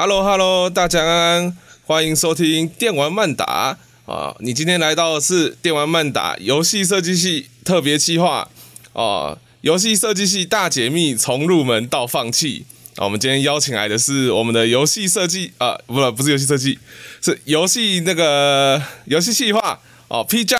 [0.00, 3.76] Hello，Hello，大家安安，欢迎收听电玩慢打
[4.06, 4.36] 啊！
[4.38, 8.48] 你今天来到的是电玩慢打游戏设计系特别企划
[8.92, 13.06] 哦，游戏设计系大解密，从入门到放弃啊！
[13.06, 16.78] 我们今天邀请来的是我们的游戏设计啊，不不是游戏设计，
[17.20, 20.56] 是游戏那个游戏企划哦，P.J。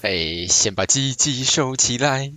[0.00, 2.32] 哎，先把鸡鸡收起来，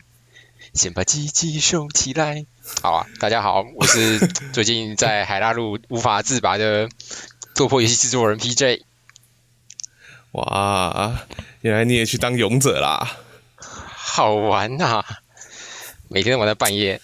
[0.73, 2.45] 先把鸡鸡收起来。
[2.65, 4.19] 好啊，大家好，我是
[4.53, 6.87] 最近在海拉路无法自拔的
[7.53, 8.83] 突破游戏制作人 PJ。
[10.31, 11.25] 哇，
[11.59, 13.17] 原来你也去当勇者啦？
[13.57, 15.03] 好玩啊！
[16.07, 17.01] 每天玩到半夜。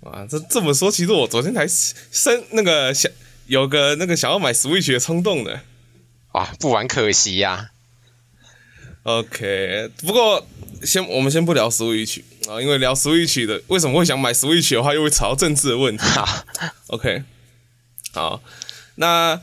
[0.00, 3.12] 哇，这这么说，其实我昨天才生那个想
[3.46, 5.60] 有个那个想要买 Switch 的冲动的。
[6.32, 7.75] 哇，不玩可惜呀、啊。
[9.06, 10.44] OK，不过
[10.82, 12.22] 先我们先不聊 Switch。
[12.48, 16.04] 啊，因为聊 Switch 的，为什么会想买 Switch 的话，又会吵到政治的问题。
[16.88, 17.22] OK，
[18.12, 18.40] 好，
[18.96, 19.40] 那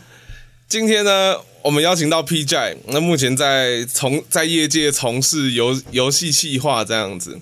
[0.68, 7.40] 今天呢，我们邀请到 P.J，那目前在从在业界从事游游戏企划这样子。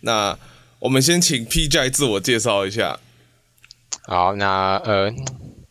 [0.00, 0.36] 那
[0.80, 2.98] 我们先请 P.J 自我介绍一下。
[4.02, 5.12] 好，那呃，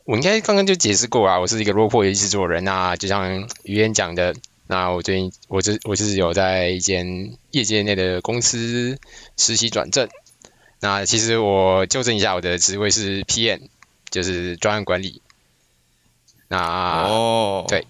[0.06, 4.34] 我应该刚刚就解释过啊，我是一个落魄游戏制作人啊，就像于言讲的。
[4.72, 8.98] 那我最近，我这我就是有在一间业界内的公司
[9.36, 10.08] 实习转正。
[10.80, 13.64] 那其实我纠正一下，我的职位是 PM，
[14.10, 15.22] 就是专案管理。
[16.48, 17.86] 那哦，对，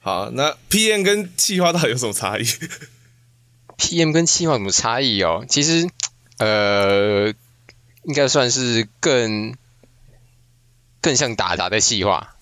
[0.00, 2.44] 好，那 PM 跟企划到底有什么差异
[3.76, 5.44] ？PM 跟企划有什么差异哦？
[5.50, 5.86] 其实，
[6.38, 7.28] 呃，
[8.04, 9.54] 应该算是更
[11.02, 12.34] 更像打杂的企划。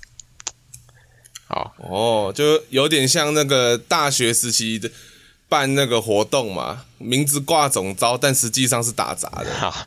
[1.48, 4.90] 好哦，就有点像那个大学时期的
[5.48, 9.54] 办那个活动嘛，名字挂总招，但实际上是打杂的。
[9.54, 9.86] 好，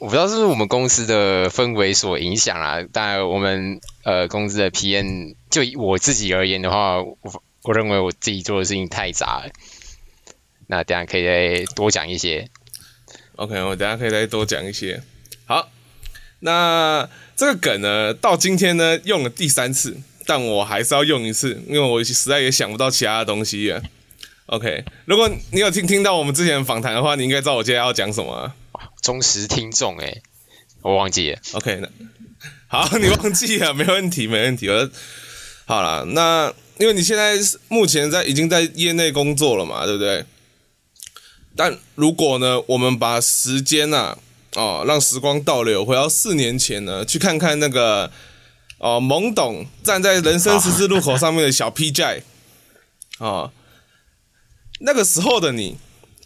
[0.00, 7.18] 我不知道是不是我们公司的氛围所影响啊，但我们呃公司的 PM 就以我自己而言的话，我
[7.64, 9.52] 我认为我自己做的事情太杂了。
[10.68, 12.48] 那等下可以再多讲一些。
[13.36, 15.02] OK，我等下可以再多讲一些。
[15.44, 15.68] 好，
[16.38, 19.98] 那这个梗呢，到今天呢用了第三次。
[20.26, 23.82] 但我还是要用一次，因为我实在也想不到其他的东西了。
[24.46, 28.54] OK，如果你有听听到我们之前的访谈的话，你应该知道我接下来要讲什么啊。
[29.00, 30.22] 忠实听众诶，
[30.82, 31.38] 我忘记了。
[31.52, 31.88] OK，那
[32.66, 34.68] 好，你忘记了， 没问题，没问题。
[34.68, 34.90] 我
[35.64, 40.24] 好了，那因为你现在目前在已经在业内工作了嘛，对不对？
[41.56, 44.18] 但如果呢，我们把时间呐、啊，
[44.56, 48.10] 哦，让时光倒流回到四年前呢，去看看那个。
[48.82, 52.24] 哦，懵懂站在人生十字路口上面的小 P.J.
[53.18, 53.52] 哦，
[54.80, 55.76] 那个时候的你，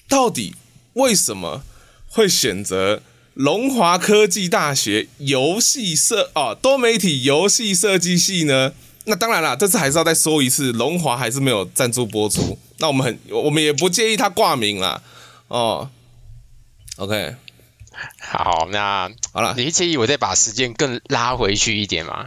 [0.09, 0.55] 到底
[0.95, 1.63] 为什么
[2.09, 3.03] 会选择
[3.35, 8.73] 龙华科技大学游戏设哦多媒体游戏设计系呢？
[9.05, 12.59] 那当然啦，这次还是要再说一次，龙华还是没有赞助播出。
[12.79, 15.03] 那我们很，我们也不介意他挂名啦。
[15.49, 15.91] 哦
[16.97, 17.37] ，OK，
[18.19, 22.25] 好，那好了，你介意我再把时间更拉回去一点吗？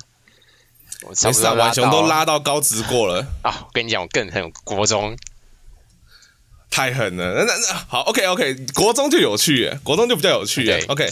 [1.01, 3.63] 我没事啊，浣熊都拉到高职过了 啊！
[3.67, 5.17] 我跟你讲，我更狠，国中
[6.69, 7.35] 太狠了。
[7.35, 10.83] 那那那好，OK OK，国中就有趣耶，国中就比较有趣耶。
[10.89, 11.09] OK，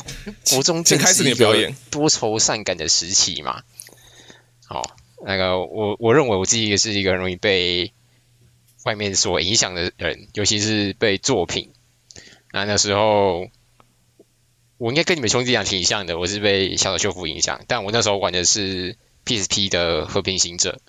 [0.49, 1.73] 国中请开始你的表演。
[1.89, 3.63] 多愁善感的时期嘛。
[4.65, 7.93] 好，那个我我认为我自己也是一个很容易被
[8.83, 11.71] 外面所影响的人，尤其是被作品。
[12.51, 13.47] 那那时候
[14.77, 18.97] 我应该跟你们兄弟俩挺像的，我是被小岛秀夫影响，但我那时候玩的是。
[19.27, 20.79] PSP 的和平行者，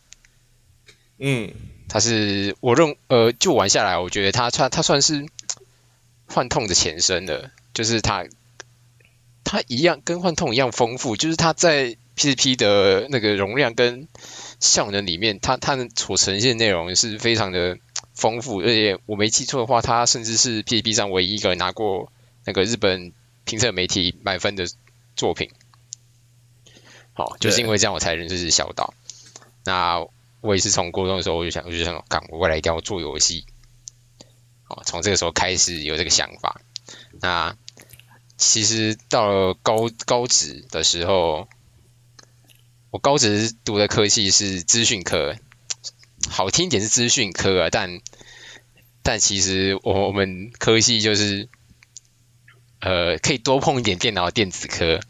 [1.18, 1.50] 嗯，
[1.88, 5.26] 他是我认呃，就玩下来，我觉得他他他算是
[6.28, 8.26] 幻痛的前身的，就是他
[9.42, 14.06] 他一样跟幻痛一样丰富，就是他在 PSP 的那个容量跟
[14.60, 17.78] 效能里面，他他所呈现的内容是非常的
[18.14, 22.12] 丰富，而且我没记错的话，他甚至是 PSP 上唯一一个拿过
[22.44, 23.12] 那个日本
[23.44, 24.68] 评测媒体满分的
[25.16, 25.50] 作品。
[27.18, 28.94] 哦，就是因为这样我才认识小岛。
[29.64, 30.06] 那
[30.40, 33.44] 我也是从高中的时候我就想，我就想，干，我未来一定要做游戏。
[34.68, 36.60] 哦，从这个时候开始有这个想法。
[37.20, 37.56] 那
[38.36, 41.48] 其实到了高高职的时候，
[42.90, 45.34] 我高职读的科系是资讯科，
[46.30, 48.00] 好听一点是资讯科啊，但
[49.02, 51.48] 但其实我我们科系就是，
[52.80, 55.00] 呃，可以多碰一点电脑电子科。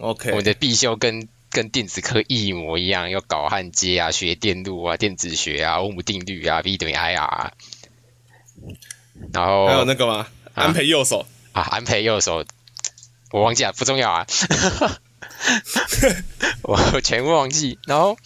[0.00, 7.52] OK，我们的必修跟跟电子科一模一样，要搞焊接啊，学电路啊，电子学啊，欧姆定律啊，V 等于 I R 啊。
[9.32, 10.28] 然后还有那个吗？
[10.54, 12.44] 安培右手啊，安培右手，
[13.32, 14.26] 我忘记了，不重要啊。
[16.62, 17.78] 我 我全忘记。
[17.86, 18.16] 然后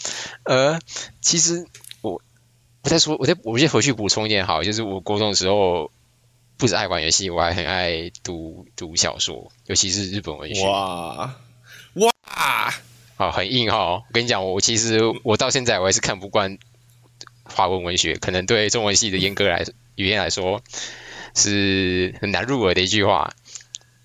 [0.44, 0.78] 呃，
[1.20, 1.66] 其实
[2.02, 2.20] 我
[2.82, 5.90] 我再说，我再我先回去补充一点好，就是我高中的时候
[6.58, 10.68] 不止爱玩游戏，我还很爱读读小说，尤其是日本文学。
[10.68, 11.34] 哇
[12.36, 12.74] 哇，
[13.16, 13.94] 好，很硬哈！
[13.94, 16.58] 我跟你讲，我其实我到现在我还是看不惯
[17.44, 19.64] 华文文学，可能对中文系的严格来
[19.96, 20.62] 语言来说
[21.36, 23.34] 是很难入耳的一句话。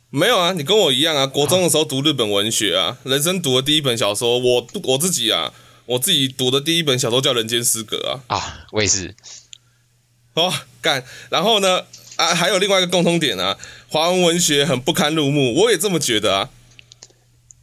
[0.10, 5.54] 没有啊，你跟我一样啊，国中的时候读日本文学啊，人生读的第一本小说，我我自己啊，
[5.86, 8.22] 我自己读的第一本小说叫《人间失格》啊。
[8.28, 9.16] 啊，我也是。
[10.34, 11.86] 哦，干，然后呢？
[12.18, 13.58] 啊，还有另外一个共通点啊，
[13.90, 16.50] 华文文学很不堪入目，我也这么觉得啊。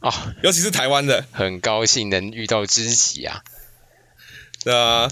[0.05, 3.41] 啊、哦，尤其是台湾的，很高兴能遇到知己啊。
[4.63, 5.09] 对啊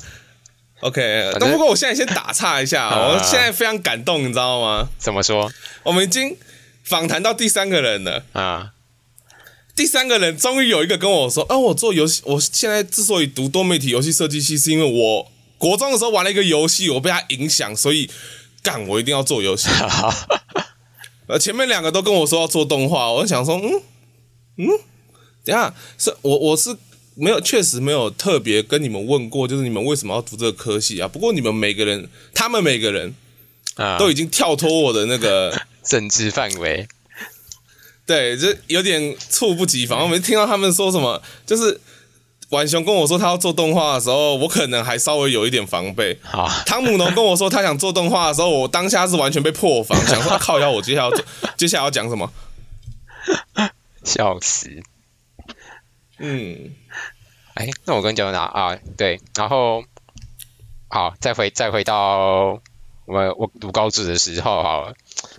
[0.82, 4.88] ，OK，那不过我现在先打岔一下， 我现在非常感动，你知道吗？
[5.00, 5.52] 怎么说？
[5.84, 6.38] 我们已经
[6.84, 8.74] 访谈到第三个人了啊。
[9.76, 18.10] 第三个人终于有一个跟我说，啊，我做游戏，我现在之所以读多媒体游戏设计系，是因为我国中的时候玩了一个游戏，我被他影响，所以。
[18.62, 19.68] 干，我一定要做游戏。
[21.28, 23.82] 呃，前面两个都跟我说要做动画，我就想说，嗯
[24.58, 24.68] 嗯，
[25.44, 26.76] 等下是我我是
[27.16, 31.08] 没有，确实没有特别跟你们问过，就是你们为什么要读这个科系啊？
[31.08, 33.14] 不过你们每个人，他们每个人
[33.76, 35.60] 啊，都已经跳脱我的那个
[35.90, 36.88] 认知范围。
[38.06, 40.04] 对，就有点猝不及防。
[40.04, 41.80] 我没听到他们说什么，就是。
[42.50, 46.16] 婉雄跟我说他要做动画的时候，我可能还稍微有一点防备。
[46.22, 51.24] 好，汤姆农跟我说他想做动画的时候，我当下是完全被破防，想说靠腰，我接下来要
[51.58, 52.32] 接下来要讲什么？
[54.04, 54.70] 笑死。
[56.20, 56.76] 嗯，
[57.56, 58.80] 哎，那我跟你讲哪啊？
[58.98, 59.84] 对，然后
[60.90, 62.62] 好，再回再回到
[63.06, 64.96] 我我读高职的时候好了。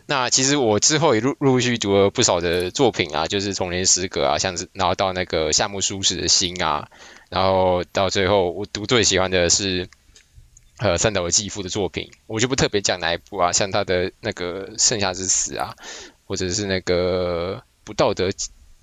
[0.07, 6.89] 那其实我之后也陆陆续续读了不少的作品啊，就是从连诗歌啊，像是然后到那个夏目漱石的心啊，
[7.31, 9.89] 然后到最后我读最喜欢的是
[10.79, 15.77] 呃三岛由纪夫的作品，我就不特别讲哪一部啊，像他的那个盛夏之死啊，
[16.27, 18.31] 或者是那个不道德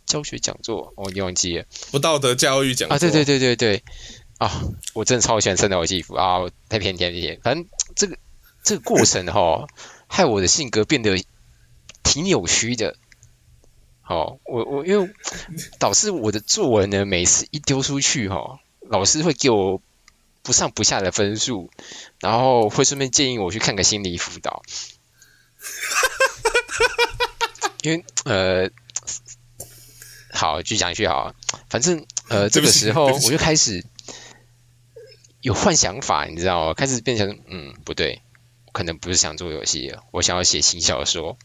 [0.06, 3.84] 教学讲座，我、哦、你忘记了不道德教育讲座啊，对对对对对
[4.38, 4.62] 啊，
[4.94, 6.40] 我真的超喜欢三岛由纪夫啊，
[6.70, 8.18] 太偏见了，反正这个
[8.64, 9.68] 这个过程哈。
[10.14, 11.24] 害我的性格变得
[12.04, 12.98] 挺扭曲的。
[14.02, 15.10] 好，我我因为
[15.80, 18.60] 导致我的作文呢，每次一丢出去哈，
[18.90, 19.82] 老师会给我
[20.44, 21.72] 不上不下的分数，
[22.20, 24.64] 然后会顺便建议我去看个心理辅导。
[27.84, 28.70] 因为呃，
[30.42, 31.36] 好，继续讲一句好，
[31.70, 33.86] 反正呃，这个时候我就开始
[35.40, 36.74] 有幻想法，你知道吗？
[36.74, 38.24] 开始变成嗯，不对。
[38.72, 41.38] 可能不是想做游戏，我想要写新小说。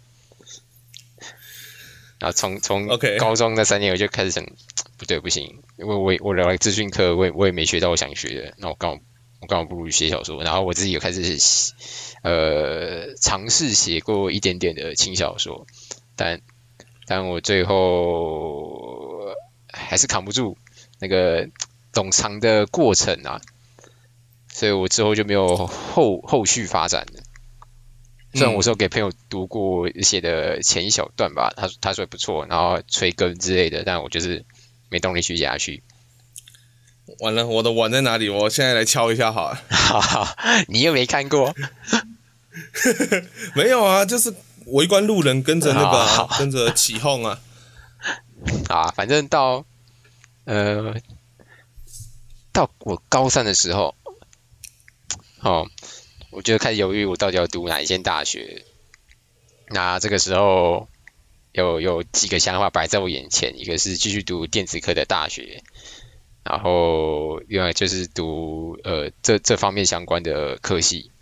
[2.19, 2.88] 然后从从
[3.19, 4.46] 高中那三年我就开始想，
[4.96, 9.02] 不对不行，因为我我来资讯课，我也我也没学到我想学的，那我刚好
[9.40, 10.42] 我刚好不如写小说。
[10.42, 11.75] 然后我自己有开始写，
[12.22, 15.66] 呃，尝试写过一点点的轻小说，
[16.14, 16.40] 但
[17.06, 19.35] 但我最后
[19.73, 20.59] 还是扛不住
[20.99, 21.49] 那个
[21.92, 23.40] 冗长的过程啊。
[24.49, 27.21] 所以我之后就没有后后续发展了。
[28.33, 34.45] 虽然我说给朋友读过写的前一小段吧，他他说也不错，然后催更之类的，但我就是
[34.88, 35.83] 没动力去写下去。
[37.21, 38.28] 完了，我的碗在哪里？
[38.28, 39.57] 我现在来敲一下好了。
[39.71, 40.37] 哈哈，
[40.69, 41.54] 你又没看过？
[43.54, 44.35] 没有啊，就是
[44.66, 47.40] 围观路人跟着那个、啊、跟着起哄啊。
[48.68, 49.64] 啊，反正到
[50.44, 50.94] 呃
[52.52, 53.94] 到我高三的时候。
[55.40, 55.68] 哦，
[56.30, 58.64] 我就开始犹豫，我到底要读哪一间大学？
[59.68, 60.88] 那这个时候
[61.52, 65.62] 有有几个想法摆在我眼前，一个是继续读电子科的大学，
[66.42, 71.12] 然后另外就是读呃这这方面相关的科系。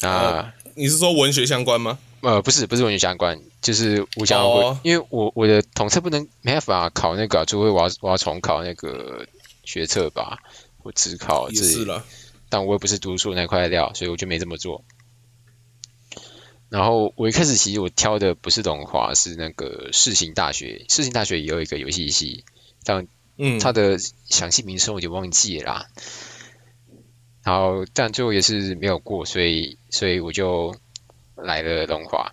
[0.00, 1.98] 啊、呃，你是说文学相关吗？
[2.20, 9.26] 呃，不是，不是文学相关，就是我因为我我的统测不能没办法考那个、啊，除非我要我要重考那个
[9.64, 10.38] 学测吧，
[10.82, 11.62] 我只考这。
[11.64, 12.04] 是了。
[12.48, 14.84] 但我也不是读书那块料，所以我就没这么做。
[16.68, 20.86] 然后我一开始其实我挑的不是龙华，是那个世新大学。
[20.88, 22.44] 世新大学也有一个游戏系，
[22.84, 25.86] 但嗯，它的详细名称我就忘记了啦。
[27.44, 30.74] 然后但最后也是没有过，所以所以我就
[31.36, 32.32] 来了龙华。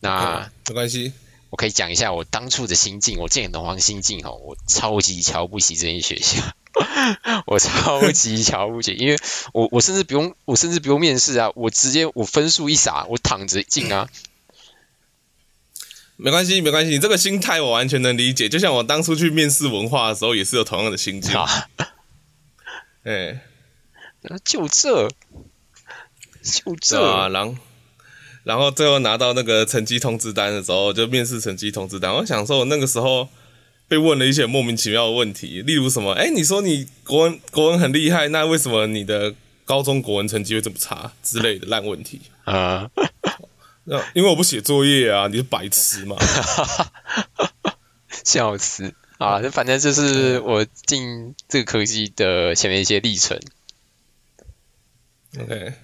[0.00, 1.12] 那没关系，
[1.50, 3.18] 我可以讲一下我当初的心境。
[3.20, 6.42] 我见龙华心境哦，我超级瞧不起这间学校。
[7.46, 9.18] 我超级瞧不起，因为
[9.52, 14.08] 我我甚至不用我甚至不用面试啊，我直接我分数一撒，我躺着进啊。
[16.16, 18.48] 没关系，没关系，你这个心态我完全能理解。
[18.48, 21.32] 就像我当初去面试文化的时候，也是有同样的心境。
[23.04, 23.40] 哎、欸，
[24.42, 25.08] 就这，
[26.42, 27.56] 就这啊，然后，
[28.44, 32.12] 然后最后拿到那个成绩通知单的时候，就面试成绩通知单。
[32.14, 33.28] 我想说，我那个时候
[33.88, 36.14] 被问了一些莫名其妙的问题，例如什么？
[36.14, 39.34] 哎、欸，你说你国文国文很厉害，那为什么你的
[39.66, 42.90] 高中国文成绩会这么差之类的烂问题 啊？
[43.84, 46.16] 那因为我不写作业啊，你是白痴吗？
[48.24, 49.38] 笑死啊！
[49.42, 53.40] 那反正就是我进这个科技的前面一些历程。
[55.38, 55.74] OK，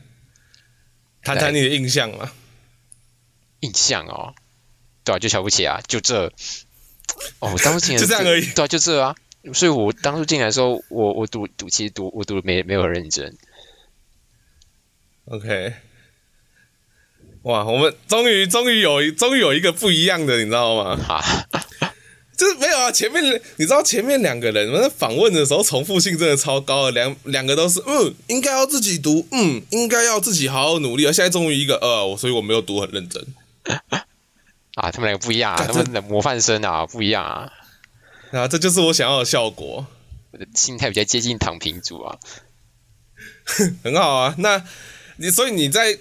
[1.23, 2.33] 谈谈你的印象嘛？
[3.61, 4.35] 印象哦，
[5.05, 6.33] 对啊，就瞧不起啊，就这。
[7.39, 8.47] 哦，我当初进来 就这样而已。
[8.53, 9.15] 对啊，就这啊。
[9.55, 13.37] 所以我当初进来的时候，我我读读其实读我读的没没有很认真。
[15.27, 15.75] OK。
[17.43, 20.97] 哇，我们终于终于有终于有一个不一样的，你知道吗？
[20.97, 21.49] 哈，
[22.41, 22.91] 就是没有啊。
[22.91, 23.23] 前面
[23.57, 31.07] 你知道前面两个人，我在访问的时候重复性真的超高的，两两个都是嗯，应该要自己读，嗯，应该要自己好好努力。
[31.07, 33.23] 而现在终于一个呃，我所以我没有读很认真。
[34.77, 37.53] 啊，他们两个不一样啊，他们的模范生啊不一样啊。
[38.33, 39.87] 啊，这就是我想要的效果。
[40.31, 42.19] 我的心态比较接近躺平族啊，
[43.83, 44.35] 很好啊。
[44.39, 44.65] 那
[45.17, 45.99] 你所以你在。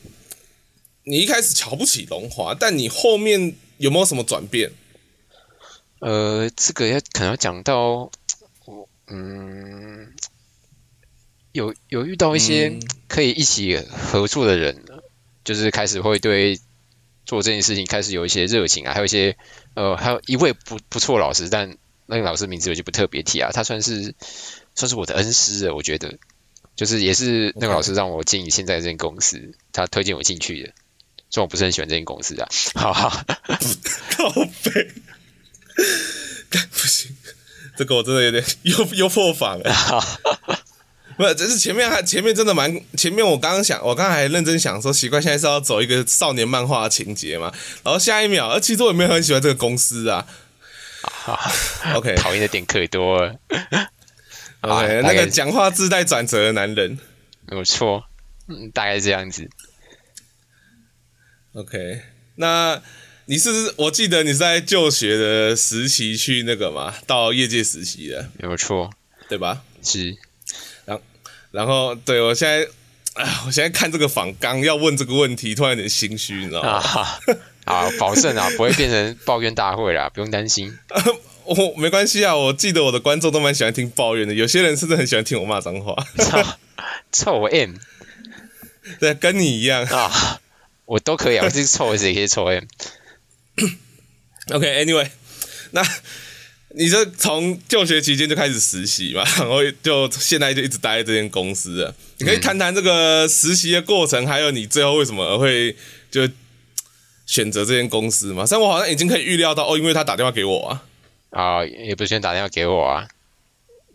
[1.06, 4.70] 你一开始瞧不起龙华，但你后面有没有什么转变？
[6.00, 8.10] 呃，这个要可能要讲到
[8.66, 10.14] 我，嗯，
[11.52, 15.02] 有有遇到一些可以一起合作的人，嗯、
[15.44, 16.60] 就是开始会对
[17.26, 19.38] 做这件事情开始有一些热情啊，还有一些
[19.74, 24.16] 呃，还有一位不不错老师，但那个老师名字我就不特别提啊，他算是
[24.76, 26.18] 算是我的恩师了，我觉得，
[26.76, 30.74] 就是也是那个老师让我进现在这间公司.他推荐我进去的。
[31.30, 33.26] 虽然我不是很喜欢这间公司啊，哈哈，
[34.18, 34.32] 靠
[34.64, 34.92] 北，
[36.72, 37.16] 不行，
[37.78, 40.54] 这个我真的有点又又破防了。
[41.18, 47.54] 不是，这是前面还前面真的蛮前面，我刚刚想，我刚才还认真想说，奇怪，现在是要走一个少年漫画的情节嘛？
[47.84, 50.26] 然后下一秒，呃，其实我也没有很喜欢这个公司啊。
[51.02, 51.52] 哈
[51.96, 53.36] ，OK，讨厌的点可多了。
[54.62, 56.98] OK，那个讲话自带转折的男人，
[57.48, 58.06] 没有错，
[58.48, 59.50] 嗯，大概是这样子。
[61.54, 62.02] OK，
[62.36, 62.82] 那
[63.30, 68.90] 你是我记得你是在就学的时期去那个嘛，到业界实习的，没有错，
[69.28, 69.62] 对吧？
[69.84, 70.18] 是，
[70.86, 71.04] 然后，
[71.52, 72.68] 然后，对我现在，
[73.14, 76.70] 哎，我现在看这个访纲要问这个问题，突然有点心虚，你知道吗？
[76.80, 77.22] 啊，
[77.66, 80.76] 好，保证啊，不会变成抱怨大会啦，不用担心。
[81.46, 85.96] 我没关系啊，我记得我的观众都蛮喜欢听抱怨的，有些人甚至很喜欢听我骂脏话。
[87.12, 87.76] 臭 M，
[89.00, 90.40] 对，跟你一样啊。
[90.86, 92.64] 我都可以啊，我自己抽也可以臭 M。
[94.54, 95.10] OK，Anyway， okay,
[95.72, 95.84] 那
[96.76, 101.96] 你就从就学期间就开始实习嘛，然后就现在就一直待在这间公司了。
[102.18, 105.76] 你可以谈谈这个实习的过程，还有你最后为什么会
[106.12, 106.28] 就
[107.26, 108.46] 选择这间公司嘛？
[108.50, 110.84] 但我好像已经可以预料到哦，因为他打电话给我啊。
[111.32, 113.08] 啊，也不是先打电话给我啊，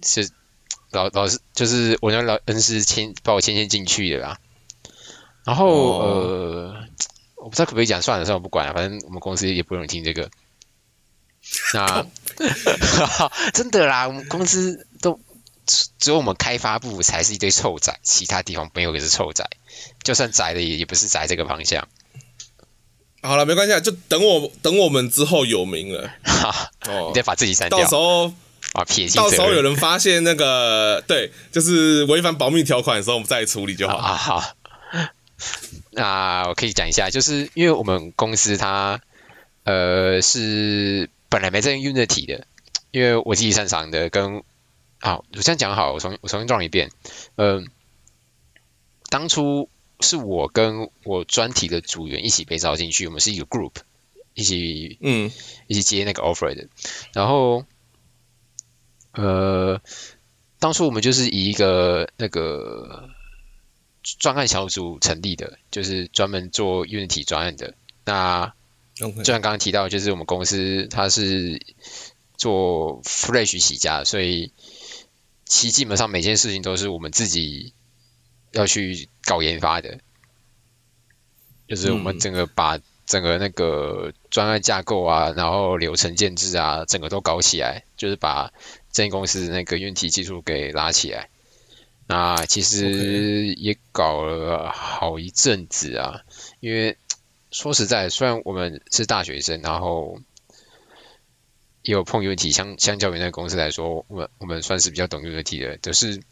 [0.04, 0.30] 是
[0.92, 4.38] 老老师，就是我那老恩师牵把我牵线进去的啦。
[5.44, 6.88] 然后、哦、呃，
[7.44, 10.30] 我不知道可不可以讲，算了算了，不管了，反正我们公司也不用听这个。
[11.74, 12.06] 那
[13.52, 15.20] 真的啦，我们公司都
[15.66, 19.46] 只有我们开发部才是一堆臭仔，其他地方没有一个是臭仔，
[20.02, 21.86] 就算宅的也也不是宅这个方向。
[23.20, 26.10] 好了，没关系，就等我等我们之后有名了，
[26.88, 28.28] 哦，你再把自己删掉，到时候
[28.72, 33.98] 啊撇清，到时候有人发现那个对，就是违反保密条款的时候，我们再处理就好。
[33.98, 34.42] 啊好。
[35.94, 39.00] 那我可以讲一下，就是因为我们公司它
[39.62, 42.46] 呃是本来没在 Unity 的，
[42.90, 44.42] 因为我自己擅长的跟
[45.00, 46.90] 好，我这样讲好，我重我重新撞一遍，
[47.36, 47.68] 嗯、
[49.08, 49.68] 当初
[50.00, 53.72] 是我跟我专题的组员一起被招进去，我们是一个 group，
[54.34, 55.30] 一起嗯
[55.66, 56.68] 一起接那个 offer 的，
[57.12, 57.64] 然后
[59.12, 59.80] 呃
[60.58, 63.08] 当初我们就是以一个那个。
[64.04, 67.74] 专案小组成立的，就是专门做 Unity 专案的。
[68.04, 68.52] 那
[68.94, 71.60] 就像刚刚提到，就是我们公司它是
[72.36, 74.52] 做 Flash 起家，所以
[75.46, 77.72] 其基本上每件事情都是我们自己
[78.52, 79.98] 要去搞研发的。
[81.66, 88.52] 就是我们整个把整个那个专案架构啊，然后流程建制啊，整个都搞起来，就是把
[88.92, 91.30] 这间公司那个 Unity 技术给拉起来。
[92.06, 96.22] 那其实也搞了好一阵子啊，
[96.60, 96.98] 因为
[97.50, 100.20] 说实在，虽然我们是大学生，然后
[101.82, 106.22] 也有碰 Unity，相相较于那个公司来说，我们我们算是比较懂 Unity 的，就是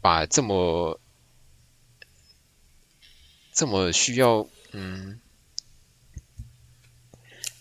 [0.00, 0.98] 把这么
[3.52, 5.20] 这么需要嗯。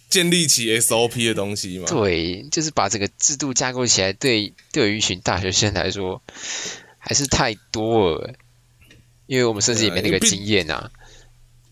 [0.09, 1.85] 建立起 SOP 的东西嘛？
[1.87, 6.21] 对，就是把这个制度架构起来对，对对于一群大学生来说，
[6.97, 8.33] 还是太多了，
[9.25, 10.91] 因为我们甚至也没那个经验啊。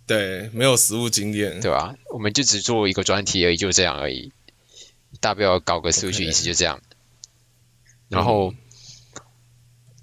[0.05, 1.95] 对，没有实务经验，对吧？
[2.13, 4.33] 我们就只做一个专题而已，就这样而已。
[5.21, 6.81] 大不了搞个 Switch 仪式就这样，
[8.09, 8.57] 然后、嗯、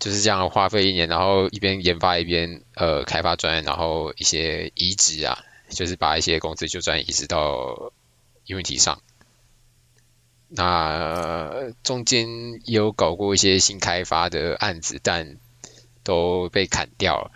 [0.00, 7.92] 就是这样花费一年，然后一边研发一边呃开发专案，然后一些移植啊，就是把一些公司就专移植到。
[8.46, 9.02] Unity 上，
[10.48, 12.28] 那中间
[12.64, 15.36] 也有搞过一些新开发的案子，但
[16.02, 17.30] 都被砍掉了。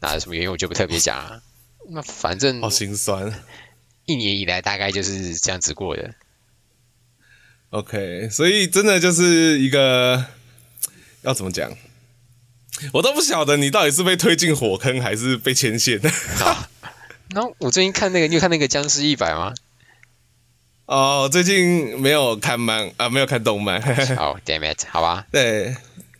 [0.00, 1.42] 那什么原因我就不特别讲了。
[1.92, 3.44] 那反正好心酸，
[4.06, 6.14] 一年以来大概就是这样子过的。
[7.70, 10.24] OK，所以真的就是一个
[11.22, 11.72] 要怎么讲，
[12.94, 16.00] 我都不晓得你到底是被推进火坑还是被牵线。
[17.34, 19.54] 然后我最近看那个，你有看那个僵尸一百吗？
[20.86, 23.80] 哦，最近没有看漫啊，没有看动漫。
[24.18, 25.24] 哦、oh,，damn it，好吧。
[25.30, 25.76] 对，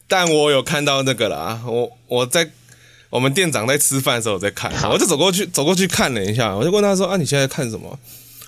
[0.06, 1.60] 但我有看到那个啦。
[1.66, 2.48] 我我在
[3.08, 7.98] 我们店长在吃饭的时候我在看，我就走过去走过去看了一下，我就问他说：“啊，你现在看什么？”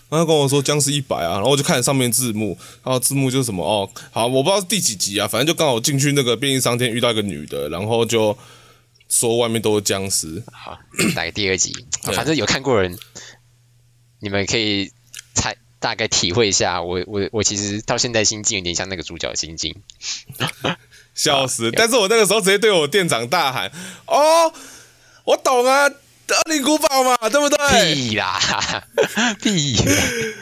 [0.08, 8.38] 然后他跟我说：“僵尸一百啊。”然后我就看上面字幕，然后字幕就是什么哦，好，我不知道是第几集啊，反正就刚好进去那个便利商店遇到一个女的，然后就。
[9.12, 10.78] 说外面都是僵尸，好，
[11.14, 12.98] 来个第二集， 反正有看过人，
[14.20, 14.90] 你们可以
[15.34, 17.04] 猜大概体会一下我。
[17.06, 19.82] 我我我其实到现在心境有点像那个主角心境，
[21.14, 21.70] 笑死！
[21.72, 23.70] 但是我那个时候直接对我店长大喊
[24.08, 24.50] ：“哦，
[25.24, 25.94] 我懂啊，恶
[26.46, 27.58] 灵古堡嘛，对不对？”
[27.94, 28.40] 屁啦，
[29.42, 29.84] 屁啦！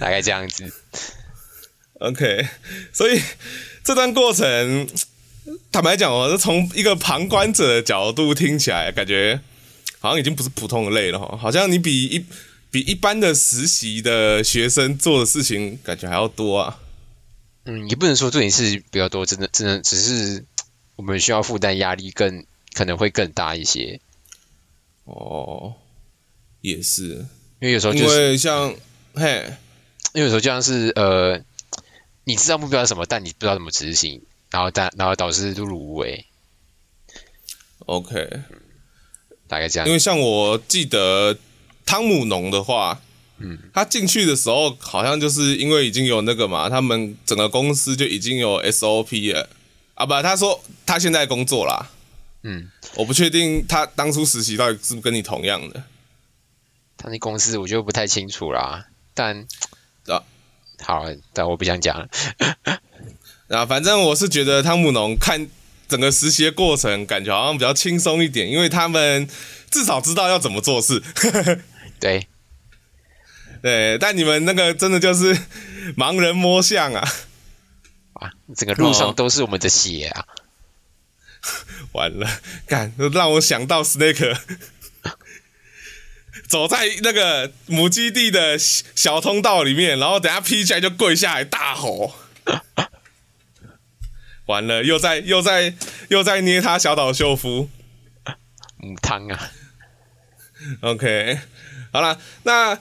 [0.00, 0.72] 大概这样子。
[2.00, 2.46] OK，
[2.92, 3.20] 所以
[3.84, 4.88] 这段过程，
[5.72, 9.40] 坦白讲哦，是从一个旁观者的角度听起来，感觉
[9.98, 12.24] 好像已经不是普通的累了哈，好像你比一
[12.70, 16.78] 比一般的实习的学生做的事情，感觉还要多啊。
[17.64, 20.44] 嗯，也不能说这件事比较多，真的真的只是
[20.96, 24.00] 我们需要负担压力更可能会更大一些。
[25.04, 25.74] 哦，
[26.60, 27.26] 也是。
[27.60, 28.74] 因为有时候、就是，因为像
[29.14, 29.52] 嘿，
[30.12, 31.40] 因为有时候就像是呃，
[32.24, 36.24] 你知道目标是什么，但你不知道怎么执行，然后但然后导致碌碌无为。
[37.86, 38.28] OK，
[39.48, 39.86] 大概这样。
[39.86, 41.36] 因为像我记得
[41.84, 43.00] 汤姆农的话，
[43.38, 49.48] 嗯，他进去的时候好像就是因为已经有那个嘛，他们整个公司就已经有 SOP 了
[49.94, 51.90] 啊，不，他说他现在工作啦，
[52.42, 55.82] 嗯，我不确定他当初实习到底是不是跟你同样的。
[56.98, 59.46] 他那公司我就不太清楚啦，但
[60.08, 60.22] 啊，
[60.82, 62.08] 好，但我不想讲了。
[63.56, 65.48] 啊，反正我是觉得汤姆农看
[65.88, 69.26] 整个实习的过程，感觉好像比较轻松一点，因为他们
[69.70, 71.02] 至少知道要怎么做事。
[72.00, 72.26] 对，
[73.62, 75.38] 对，但你们那个真的就是
[75.96, 77.08] 盲人摸象啊！
[78.14, 80.26] 啊，整个路上都是我们的血啊！
[80.26, 80.34] 哦、
[81.92, 82.28] 完了，
[82.66, 84.36] 干，让我想到 Snake。
[86.48, 92.14] 走在那个母基地的小通道里面，然后等下劈起来就跪下来大吼，
[94.46, 95.74] 完了又在又在
[96.08, 97.68] 又在捏他小岛秀夫，
[98.78, 99.50] 母汤啊
[100.80, 101.38] ，OK，
[101.92, 102.78] 好了，那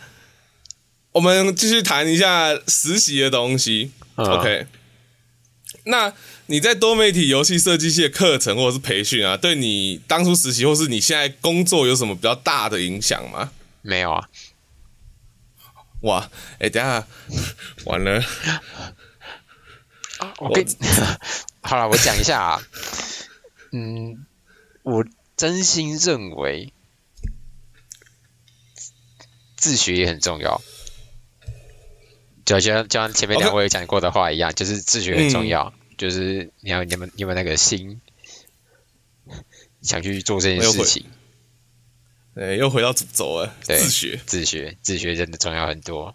[1.11, 4.65] 我们继续谈一下实习的东西，OK，
[5.83, 6.13] 那
[6.45, 13.51] 你在多媒体游戏设计系的课程或者是培训啊，对你当初实习或是你现在工作有什么比较大的影响吗？
[13.87, 14.29] 没有啊！
[16.01, 17.07] 哇，哎、欸，等下
[17.85, 18.21] 完了。
[20.39, 20.65] 我跟
[21.63, 22.61] 好了，我讲一下啊。
[23.71, 24.25] 嗯，
[24.83, 25.05] 我
[25.37, 26.73] 真心认为
[29.55, 30.61] 自学也很重要。
[32.45, 35.73] 就像就像前面两位讲过的话一样.就是自学很重要。
[35.75, 38.01] 嗯、就是你要你们你们那个心
[39.81, 41.05] 想去做这件事情。
[42.39, 43.51] 哎，又回到主轴了。
[43.61, 46.13] 自学，自学，自学真的重要很多。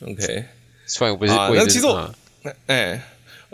[0.00, 0.46] OK，
[0.86, 2.14] 虽然我不是，啊，那其实我，
[2.66, 3.02] 哎，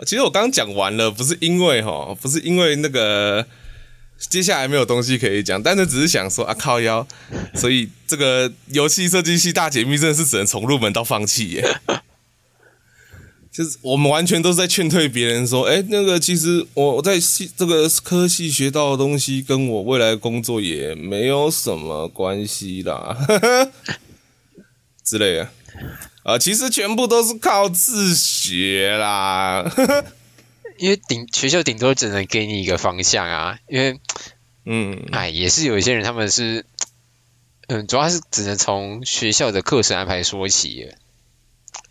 [0.05, 3.45] 其实我刚刚讲完了，不是因为哈，不是因为那个
[4.17, 7.05] 接下来没有东西可以讲，但是只是想说啊，靠腰，
[7.53, 11.79] 所以这个游戏设计系大解密真的是只能从入门到放弃耶。
[13.57, 23.17] 就是我们完全都是在劝退别人说，哎，那个其实我在系这个科系学到的东西，跟我未来工作也没有什么关系啦，
[25.03, 25.49] 之类的。
[26.21, 29.65] 啊，其实全部都是靠自学啦，
[30.77, 33.99] 因为顶学校顶多只能给你一个方向啊，因为，
[34.65, 36.63] 嗯，哎，也是有一些人他们是，
[37.69, 40.91] 嗯，主要是只能从学校的课程安排说起。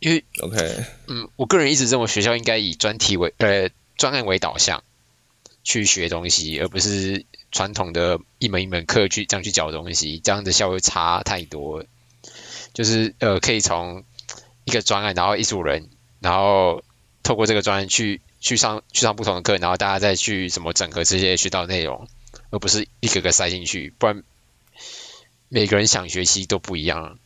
[0.00, 4.84] 因为 OK，嗯，我个人一直认为学校应该以专题为呃专案为导向
[5.64, 11.84] 去学东西，而不是传统的一门一门课去这样去教东西，这样的效率差太多。
[12.74, 14.04] 就是呃，可以从
[14.64, 15.88] 一个专案，然后一组人，
[16.20, 16.84] 然后
[17.22, 22.06] 透过这个专案去去上去上不同的课，然后大家再去什么整合这些学到的内容，
[22.50, 24.22] 而不是一个个塞进去，不然
[25.48, 27.18] 每个人想学习都不一样。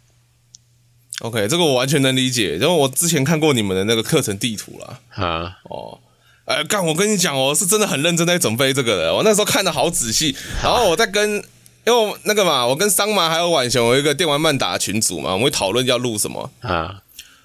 [1.20, 4.98] OK，这个我完全能理解，因为我之前看过你们的那个课程地图了。
[5.10, 5.98] 啊，哦，
[6.46, 9.14] 哎，干，我跟你讲，我是真的很认真在准备这个的。
[9.14, 11.44] 我那时候看的好仔细，然后我在跟，
[11.86, 16.50] 因为那个嘛，我跟桑麻还有婉雄有一个电玩漫打群组嘛，我们会讨论要录什么。
[16.60, 17.02] 啊，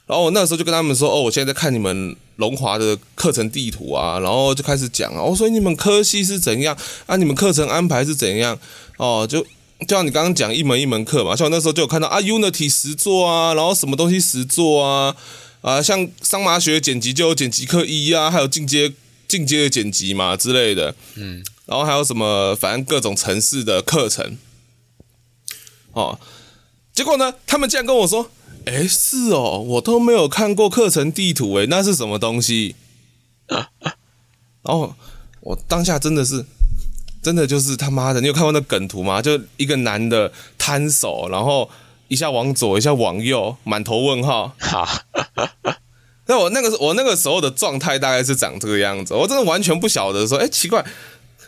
[0.08, 8.58] 然后我那时候就跟他们说，哦，我现在在看你们龙华的课程地图啊，然后就开始讲啊，我说你们科系是怎样啊，你们课程安排是怎样，
[8.96, 9.46] 哦，就。
[9.88, 15.16] 就像你刚刚讲一门一门课嘛，像我那时候就有看到啊，Unity 实作啊，然后什么东西实作啊，
[15.62, 18.94] 啊，像桑麻学剪辑就有剪辑课一啊，还有进阶
[19.28, 24.38] 进阶的剪辑嘛之类的，嗯，然后还有什么反正各种城市的课程，
[25.94, 26.20] 哦，
[26.94, 28.32] 结果呢，他们竟然跟我说，
[28.66, 32.76] 哎，是哦，我都没有看过课程地图，诶，那是什么东西？
[33.48, 33.66] 然
[34.64, 34.96] 后
[35.42, 36.46] 我当下真的是。
[37.26, 39.20] 真的就是他妈的，你有看过那梗图吗？
[39.20, 41.68] 就一个男的摊手，然后
[42.08, 44.56] 一下往左，一下往右，满头问号。
[44.60, 44.88] 哈，
[46.30, 50.86] 那我那个我那个时候的状态大概是长这个样子，我真的完全不晓得说，哎，奇怪，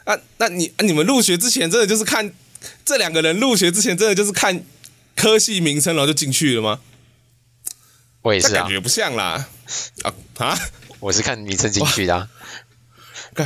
[0.05, 2.33] 啊，那你啊你们入学之前真的就是看
[2.83, 4.63] 这两个人入学之前真的就是看
[5.15, 6.79] 科系名称然后就进去了吗？
[8.23, 9.45] 我也是啊，感觉不像啦。
[10.01, 10.57] 啊啊，
[10.99, 12.27] 我是看名称进去的啊。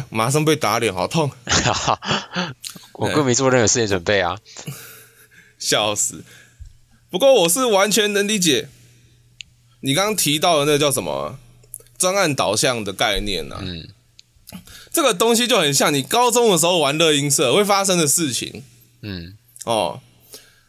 [0.10, 1.32] 马上被打脸，好痛！
[2.94, 4.38] 我更没做任何事情准备啊，
[5.58, 6.24] 笑死！
[7.10, 8.70] 不过我是完全能理解
[9.82, 11.40] 你刚刚提到的那个叫什么
[11.98, 13.62] 专案导向的概念呢、啊？
[13.64, 13.90] 嗯，
[14.92, 18.64] 这个东西就很像你高中的时候玩乐音社会发生的事情。
[19.02, 20.00] 嗯，哦，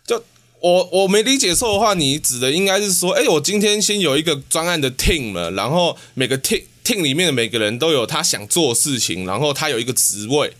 [0.06, 0.24] 就
[0.60, 6.64] 我我没理解错的话，你指的应该是说，哎，我今天先有一个专案的 team 了，然后每个 team。
[6.84, 10.52] Team 里面的每个人都有他想做的事情，然后他有一个职位，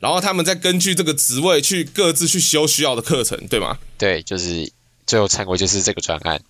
[0.00, 3.78] 然后他们再根据这个职位去各自去修需要的课程，对吗？
[3.96, 4.70] 对，就是
[5.06, 6.42] 最后成果就是这个专案。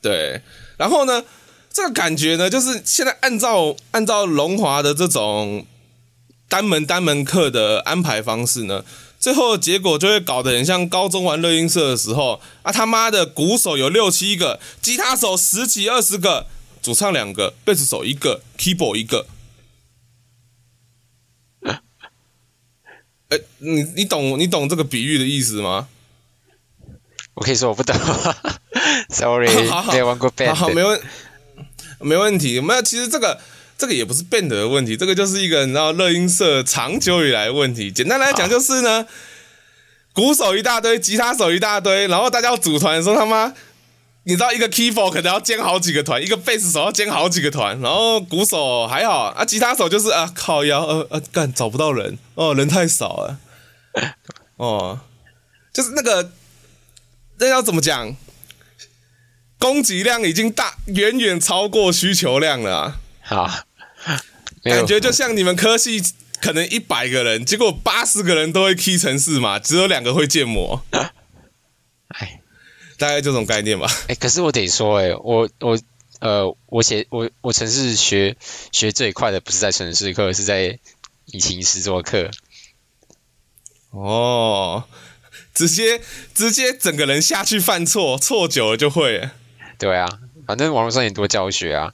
[0.00, 0.40] 对，
[0.76, 1.24] 然后呢，
[1.72, 5.66] 这个感觉呢，就是现在按照按照龙华的这种
[6.48, 8.84] 单门单门课的安排方式呢，
[9.18, 16.46] 最后的结果就会搞得很像高中玩乐音社的时候啊，他妈的鼓手有六七个，吉他手十几二十个。
[16.86, 19.26] 主唱两个，贝斯手一个，keyboard 一个。
[21.66, 25.88] 哎、欸，你你懂你懂这个比喻的意思吗？
[27.34, 27.96] 我可以说我不懂，
[29.10, 29.48] sorry，
[29.90, 30.54] 没有玩过 band。
[30.54, 31.02] 好，没问
[31.98, 32.60] 没问题。
[32.60, 33.40] 没有，其实这个
[33.76, 37.90] 这个也不是 band 的问题，这个就是一个你知道乐音社长久以来的问题。
[37.90, 39.08] 简单来讲就是呢，
[40.12, 43.52] 鼓手一大堆，吉他手一大堆，然后大家要组团的时候，他妈。
[44.28, 53.38] 你知道一个 keyboard 可能要兼好几个团，一个贝斯手要兼好几个团，然后鼓手还好啊，吉他手就是啊靠腰呃呃干找不到人哦，人太少了
[54.56, 54.98] 哦，
[55.72, 56.32] 就是那个
[57.38, 58.16] 那要怎么讲？
[59.58, 63.00] 供给量已经大远远超过需求量了啊！
[63.22, 63.64] 好，
[64.64, 66.02] 感觉就像你们科系
[66.40, 70.84] 可能一百个人，结果八十个人都会 key 城市嘛，只有两个会建模。
[72.18, 72.40] 哎。
[72.98, 73.86] 大概这种概念吧。
[74.02, 75.78] 哎、欸，可是我得说、欸，哎，我我
[76.20, 78.36] 呃，我写我我城市学
[78.72, 80.78] 学最快的不是在城市课，是在
[81.26, 82.30] 引擎实作课。
[83.90, 84.84] 哦，
[85.54, 86.00] 直接
[86.34, 89.28] 直接整个人下去犯错，错久了就会。
[89.78, 90.08] 对啊，
[90.46, 91.92] 反正网络上也多教学啊。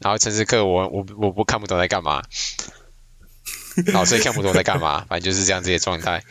[0.00, 2.22] 然后城市课我我我不看不懂在干嘛，
[3.92, 6.24] 老师也看不懂在干嘛，反正就是这样子的状态。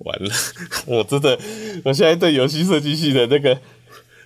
[0.00, 0.34] 完了，
[0.86, 1.38] 我真的，
[1.84, 3.60] 我现在对游戏设计系的那个，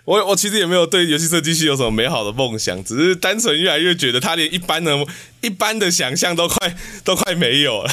[0.05, 5.07] 我我其实也没有对游戏设计系有什么美好的梦想，只是单纯越来越觉得他连一般的
[5.41, 7.91] 一般的想象都快都快没有了。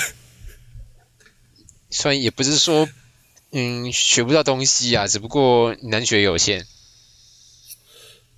[1.91, 2.87] 虽然也不是说
[3.51, 6.65] 嗯学不到东西啊，只不过能学有限，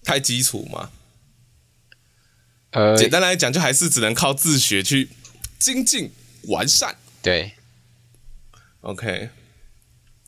[0.03, 0.91] 太基础嘛。
[2.71, 5.09] 呃，简单来讲，就还是只能靠自学去
[5.57, 6.11] 精进
[6.43, 6.95] 完善。
[7.23, 7.53] 对
[8.81, 9.29] ，OK，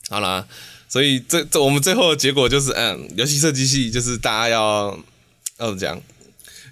[0.08, 0.46] 好啦。
[0.88, 4.98] 所以这这我们最后的结果就是，嗯，游戏设计系就是大家要
[5.58, 6.02] 要怎么讲，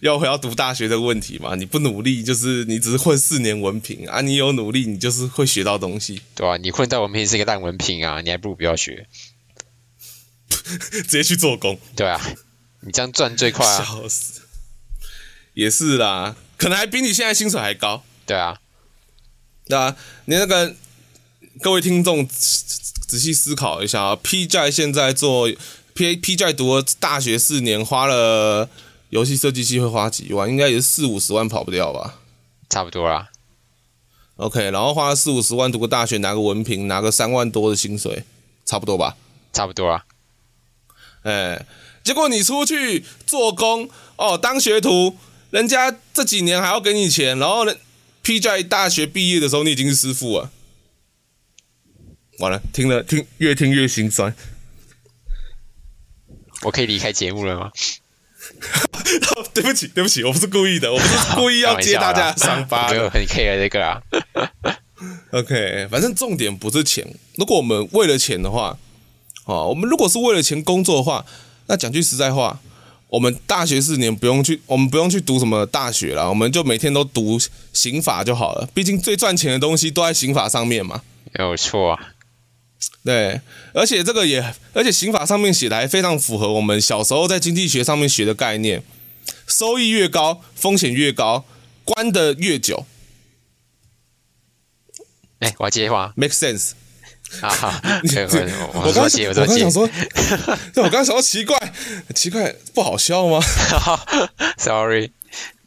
[0.00, 1.54] 要回到读大学这个问题嘛。
[1.54, 6.20] 你不努力，就是你只是混四年文凭啊；你有努力，你就是会学到东西。
[6.36, 9.06] 对啊，你混到文凭是一个烂文凭啊，你还不如不要学，
[10.50, 11.80] 直接去做工。
[11.96, 12.20] 对啊，
[12.80, 13.78] 你这样赚最快啊。
[13.84, 14.42] 笑死。
[15.54, 18.04] 也是啦，可能还比你现在薪水还高。
[18.26, 18.60] 对啊，
[19.66, 20.76] 对啊，你那个
[21.58, 22.28] 各位听众。
[23.10, 25.50] 仔细思考一下啊，P J 现在做
[25.94, 28.70] P P J 读了大学四年，花了
[29.08, 30.48] 游戏设计系会花几万？
[30.48, 32.20] 应该也是四五十万跑不掉吧？
[32.68, 33.30] 差不多啦。
[34.36, 38.22] OK，然后花了四五十万读个大学，拿个文凭，拿个三万多的薪水，
[38.64, 39.16] 差不多吧？
[39.52, 40.04] 差不多啊。
[41.24, 41.66] 哎，
[42.04, 45.16] 结果你出去做工哦，当学徒，
[45.50, 47.74] 人家这几年还要给你钱，然后呢
[48.22, 50.52] ，P 在大学毕业的时候，你已经是师傅了。
[52.40, 54.34] 完了，听了听越听越心酸。
[56.62, 57.70] 我可以离开节目了吗？
[59.54, 62.88] 对不起，对不起，我不是故意的，我不是故意要揭大家的伤疤。
[62.90, 64.02] 没有很 care 这个啊。
[65.32, 67.06] OK，反正重点不是钱。
[67.36, 68.76] 如果我们为了钱的话，
[69.44, 71.24] 哦，我们如果是为了钱工作的话，
[71.66, 72.60] 那讲句实在话，
[73.08, 77.38] 我们大学四年不用去，我们不用去读什么大学了，我们就每天都读
[77.72, 78.68] 刑法就好了。
[78.74, 81.02] 毕竟最赚钱的东西都在刑法上面嘛。
[81.32, 82.14] 没有错啊。
[83.04, 83.40] 对，
[83.72, 88.82] 而且这个也，而且刑法上面写的还非常符合我们小时候在经济学上面学的概念，
[89.46, 91.44] 收益越高，风险越高，
[91.84, 92.86] 关的越久。
[95.40, 96.72] 哎，我要接话，make sense
[97.40, 97.48] 啊？
[97.48, 97.80] 好，
[98.74, 99.88] 我我刚接，我刚想说，
[100.74, 101.58] 对，我刚想说奇怪，
[102.14, 103.40] 奇怪，不好笑吗
[104.58, 105.12] ？Sorry，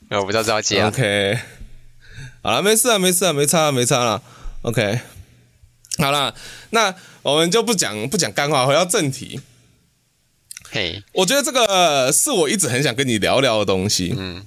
[0.10, 0.90] 我不知道这要接啊。
[0.90, 1.40] OK，
[2.44, 4.22] 好了，没事啊，没事啊，没差啊，没差了。
[4.62, 5.00] OK。
[6.00, 6.34] 好了，
[6.72, 9.40] 那我们就不讲不讲干话，回到正题。
[10.72, 14.16] 嘿，Hey, 我觉得这个是我一直很想跟你聊聊的东西。
[14.18, 14.44] 嗯，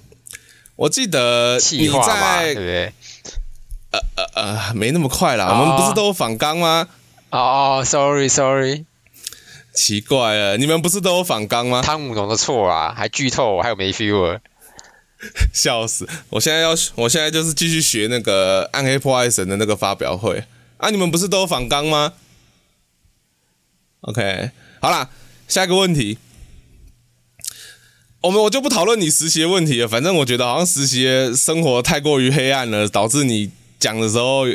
[0.75, 2.93] 我记得你在，对不对？
[3.91, 5.61] 呃呃呃，没那么快啦，oh.
[5.61, 6.89] 我们不是都有访纲吗？
[7.29, 8.85] 哦，oh，sorry sorry，
[9.73, 11.81] 奇怪了，你们不是都有访钢吗？
[11.81, 14.39] 汤姆龙的错啊，还剧透，还有没 feel，
[15.53, 16.05] 笑死！
[16.29, 20.43] 我现在要，我现在就是继续学那个暗黑破坏神的那个发表会。
[20.77, 20.89] 啊！
[20.89, 22.13] 你们不是都有访纲吗
[24.01, 25.09] ？OK，好啦，
[25.47, 26.17] 下一个问题，
[28.21, 29.87] 我们我就不讨论你实习的问题了。
[29.87, 34.45] 反正我觉得好像实习的生活太过于黑暗了，导致你讲的时候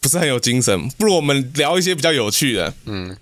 [0.00, 0.88] 不是很有精神。
[0.90, 2.74] 不如我们聊一些比较有趣的。
[2.86, 3.16] 嗯，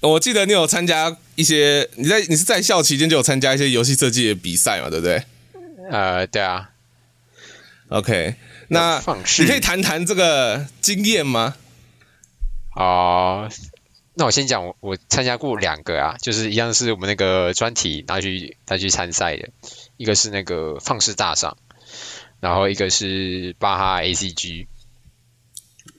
[0.00, 4.88] 我记得你有参加一些，你在你是在校期间就有参加一些游戏设计的比赛嘛？
[4.88, 5.24] 对不对？
[5.90, 6.70] 呃，对啊。
[7.88, 8.36] OK。
[8.72, 9.02] 那
[9.38, 11.54] 你可以谈谈这个经验吗？
[12.74, 13.56] 哦、呃，
[14.14, 19.50] 那我先讲，我我参加过两个啊，就是一样是我们那个专题拿去拿去参赛的，
[19.98, 21.58] 一个是那个放肆大赏，
[22.40, 24.66] 然后一个是巴哈 ACG。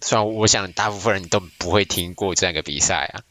[0.01, 3.21] 虽然我想大部分人都不会听过这样一个比赛啊，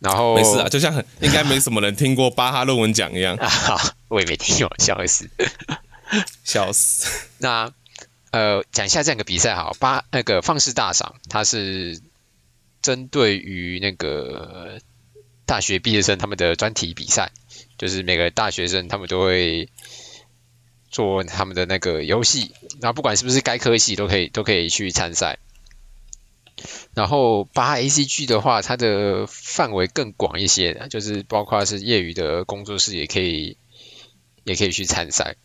[0.00, 3.48] 然后没事啊，就像应该没什么人听过巴哈论文奖一样 啊，
[4.08, 5.30] 我也没听过，笑死。
[6.44, 7.28] 笑死！
[7.38, 7.72] 那
[8.30, 12.00] 呃，讲一下这样个比赛哈，八那个放肆大赏，它是
[12.82, 14.78] 针对于那个
[15.46, 17.32] 大学毕业生他们的专题比赛，
[17.78, 19.68] 就是每个大学生他们都会
[20.90, 25.38] 做他们的那个游戏，然后不管是不是该科系都可以都可以去参赛。
[26.94, 33.56] 然后八 ACG 的话，它的范围更广一些，就是包括是业余的工作室也可以
[34.44, 35.36] 也可以去参赛。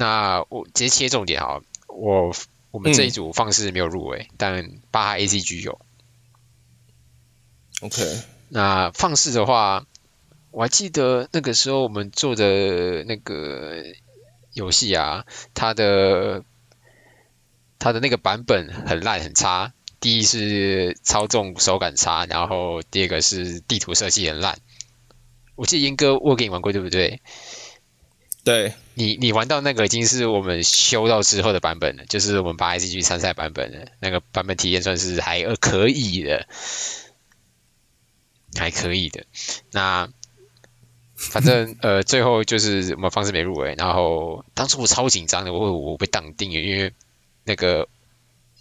[0.00, 2.34] 那我直接切重点哈，我
[2.70, 5.78] 我们这一组放肆没有入围，嗯、但巴哈 ACG 有。
[7.82, 9.84] OK，那放肆的话，
[10.52, 13.84] 我还记得那个时候我们做的那个
[14.54, 16.44] 游戏啊，它的
[17.78, 19.74] 它的那个版本很烂很差。
[20.00, 24.58] 第一是操纵手感差，然后第二个是地图设计很烂。
[25.56, 27.20] 我记得英哥我给你玩过对不对？
[28.44, 28.74] 对。
[28.94, 36.46] 你你玩到那个已经是我们修到之后的版本了，就是我们八 ACG 参赛版本了那个版本体验算是还可以的。
[38.56, 39.24] 还可以的。
[39.70, 40.08] 那
[41.14, 46.92] 反正 呃，最后就是我们方式没入围，然后当初我超紧张的，我我被当定了，因为
[47.44, 47.88] 那个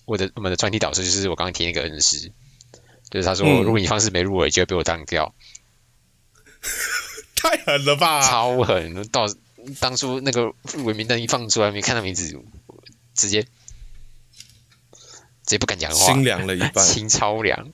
[0.06, 2.32] 我的我们的专题导师就是我刚刚提那个恩师，
[3.10, 5.34] 就是他说，嗯、如果你方式没入围，就会被我当掉。
[7.36, 8.22] 太狠了吧！
[8.22, 9.08] 超狠！
[9.08, 9.26] 到
[9.80, 12.40] 当初那个入围名单一放出来，没看到名字，
[13.14, 13.50] 直接直
[15.46, 17.74] 接不敢讲话，心凉了一半，心超凉。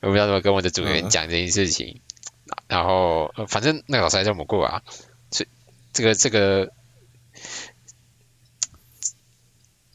[0.00, 2.00] 我不知道怎么跟我的组员讲这件事情，
[2.46, 4.82] 嗯、然后反正那个老师还叫我们过啊，
[5.30, 5.48] 所以
[5.92, 6.72] 这个这个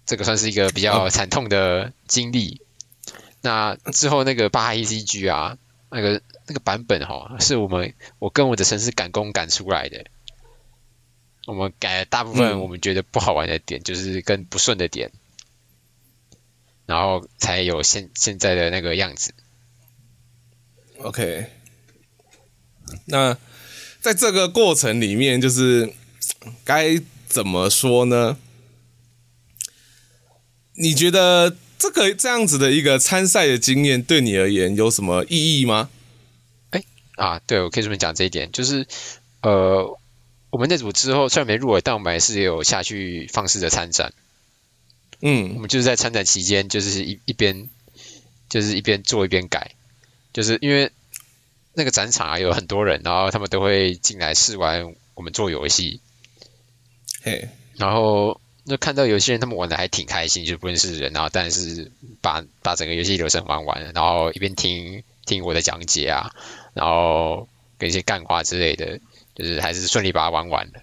[0.05, 2.61] 这个算是一个比较惨痛的经历。
[3.07, 5.57] 嗯、那之后那个八 ACG 啊，
[5.89, 10.05] 那个那个版本哈，是我们我跟我的城市赶工赶出来的，
[11.47, 15.11] 我们改了大部分我们觉得不好玩的点，嗯、就是跟不顺的点，
[16.85, 19.33] 然后才有现现在的那个样子。
[20.99, 21.49] OK，
[23.05, 23.37] 那
[24.01, 25.93] 在这个过程里面，就是
[26.65, 28.37] 该怎么说呢？
[30.73, 35.89] 你觉得这个这样子的一个参赛的经验，对你而言有什么意义吗？
[36.71, 36.83] 哎
[37.15, 38.85] 啊，对，我可以这么讲这一点，就是
[39.41, 39.97] 呃，
[40.49, 44.13] 我们那组之后虽然没入围，但我们还是有下去放肆的参展。
[45.21, 47.69] 嗯，我们就是在参展期间，就是一一边
[48.49, 49.71] 就是一边做一边改。
[50.33, 50.91] 就是因为
[51.73, 55.99] 那个展场啊，有很多人，然后他们都会进来试玩我们做游戏，
[57.23, 66.31] 嘿，然后就看到有些人他们玩的还挺开心，就不认识人，然后但是把把整个游戏流程玩完了，然后一边听听我的讲解啊，
[66.75, 68.99] 然后跟一些干话之类的，
[69.37, 70.81] 就是还是顺利把它玩完了。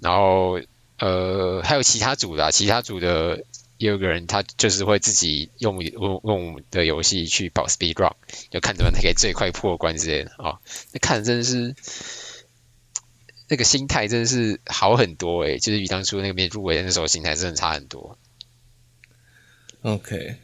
[0.00, 0.60] 然后
[0.98, 3.44] 呃，还有其他组的，其他组的。
[3.78, 8.16] 也有个人，他就是会自己用用用我的游戏去跑 speed run，
[8.48, 10.60] 就看怎么他可以最快破关之类的啊。
[10.92, 11.74] 那看真的是
[13.48, 18.16] 那个心态真的是好很多诶、就是比当初那个没入围的那时候心态真的差很多。
[19.82, 20.36] OK，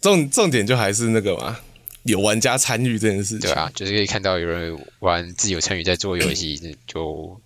[0.00, 1.60] 重重点就还是那个嘛，
[2.04, 3.40] 有玩家参与这件事情。
[3.40, 7.40] 对啊，就是可以看到有人玩，自己有参与在做游戏， 就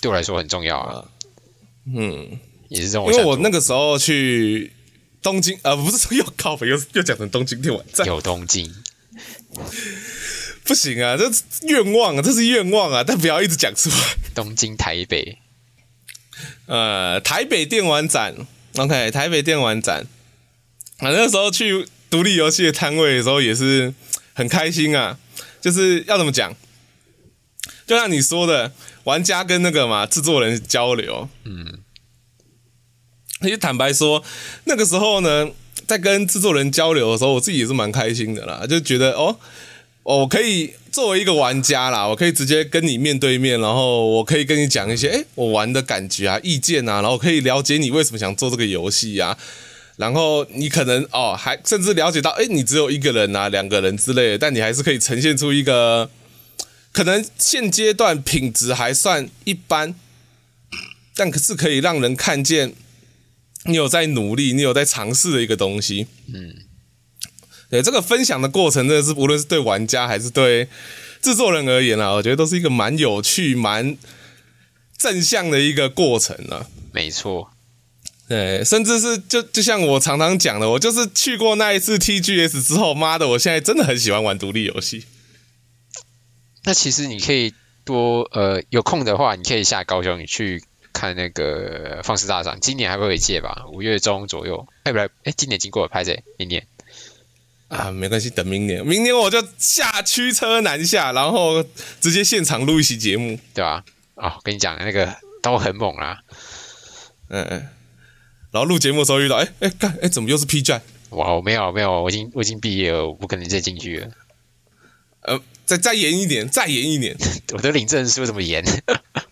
[0.00, 1.08] 对我来说很重要啊。
[1.86, 2.38] 嗯。
[2.70, 4.72] 也是这种，因为我那个时候去
[5.22, 8.74] 东京，呃，不是说 又靠北，又又讲成东京电玩展，有东京，
[10.64, 13.96] 不行啊，这是愿望啊，这是愿望啊，但不要一直讲出来。
[14.34, 15.38] 东京、台北，
[16.66, 18.34] 呃，台北电玩展
[18.76, 20.00] ，OK，台北电玩展，
[20.96, 23.92] 啊，那个时候去独立游戏的摊位的时候也是
[24.34, 25.18] 很开心啊，
[25.60, 26.54] 就是要怎么讲，
[27.88, 28.70] 就像你说的，
[29.02, 31.80] 玩家跟那个嘛制作人交流，嗯。
[33.40, 34.22] 其实坦白说，
[34.66, 35.48] 那个时候呢，
[35.88, 39.36] 在跟制作人交流的时候，我自己也是蛮开心的啦，就觉得哦，
[40.04, 49.36] 我可以作为一个玩家啦，我可以直接跟你面对面，然后我可以跟你讲一些，诶，我玩的感觉啊、意见啊，然后可以了解你为什么想做这个游戏啊，
[49.96, 56.10] 然后你可能哦，还甚至了解到，哎，你只有一个人啊、两个人之类的，但你还是可以呈现出一个
[56.92, 59.94] 可能现阶段品质还算一般，
[61.14, 62.74] 但可是可以让人看见。
[63.66, 66.54] 你有在努力，你有在尝试的一个东西，嗯，
[67.70, 70.68] 对，这个分享的过程，真的是无论是对玩家还是对
[71.22, 73.96] 制作人而言啊，我觉得都是一个蛮有趣、蛮
[74.98, 76.66] 正向的一个过程啊。
[76.92, 77.53] 没错，
[78.28, 85.04] 对，甚至是就就像我常常讲的，我就是去过那一次 TGS 之后，妈的，我现在真的很喜欢玩独立游戏。
[86.64, 87.52] 那其实你可以
[87.84, 90.62] 多呃有空的话，你可以下高雄，你去。
[90.96, 93.64] 看那个放肆大赏，今年还会有一届吧？
[93.72, 94.68] 五月中左右。
[94.84, 96.22] 哎，不对，哎，今年经过了拍谁？
[96.38, 96.68] 明年
[97.66, 98.86] 啊，没关系，等明年。
[98.86, 101.64] 明年我就下驱车南下，然后
[102.00, 103.84] 直接现场录一期节目，对吧？
[104.14, 106.18] 啊，我跟你讲，那个都很猛啊。
[107.26, 107.68] 嗯嗯。
[108.54, 110.80] 然后录节目的时候遇到，哎哎干，哎怎么又是 P 站？
[111.10, 114.08] 哇，没有没有，我已经我已经毕业了，我不可能再进去了。
[115.22, 117.16] 呃，再再严一点，再严一点。
[117.52, 118.64] 我的领证是为什么严？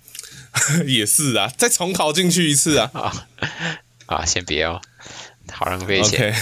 [0.88, 2.90] 也是啊，再重考进去一次啊！
[2.98, 3.26] 啊，
[4.06, 4.82] 啊，先别哦，
[5.52, 6.34] 好浪费钱。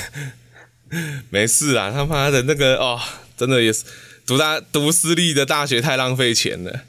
[0.90, 1.20] Okay.
[1.28, 2.98] 没事啊，他妈的那个哦，
[3.36, 3.84] 真的也是
[4.24, 6.80] 读大读私立的大学太浪费钱了。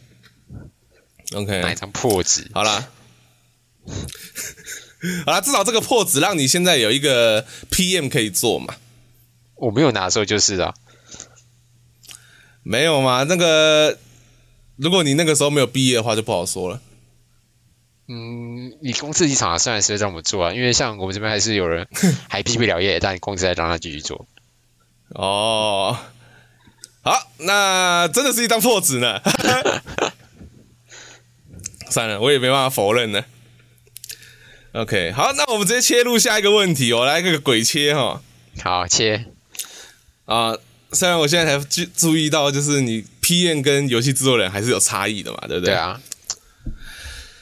[1.34, 2.88] OK，买张破纸，好啦，
[5.26, 8.76] 好啦，至少这个破纸让你现在有一个 PM 可以做嘛。
[9.56, 10.74] 我没有拿的时候就是啊，
[12.64, 13.24] 没有嘛？
[13.24, 13.98] 那个，
[14.76, 16.82] 如果你那个时候没有毕业的话，就不好说了。
[18.08, 21.88] 嗯，你公司立场虽然是这么做啊，因为像我们这边还是有人
[22.28, 24.28] 还毕不了业，但公司还让他继续做。
[25.10, 25.98] 哦，
[27.04, 29.22] 好，那真的是一张破纸呢。
[31.90, 33.24] 算了，我也没办法否认呢。
[34.74, 38.22] OK，好，那我们直接切入下一个问题，哦来个鬼切哈。
[38.64, 39.26] 好，切。
[40.26, 40.58] 啊，
[40.94, 45.74] 虽然我现在才注注意到，就是你 PM 跟游戏制作人还是有差异的嘛，对不对？
[45.74, 46.02] 对啊。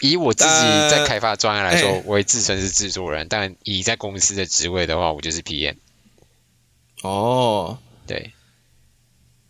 [0.01, 0.49] 以我自己
[0.89, 5.75] 在开发专业来说，我也自称是制作人，但以在公司的职位的话，我就是 PM。
[7.03, 7.77] 哦，
[8.07, 8.31] 对。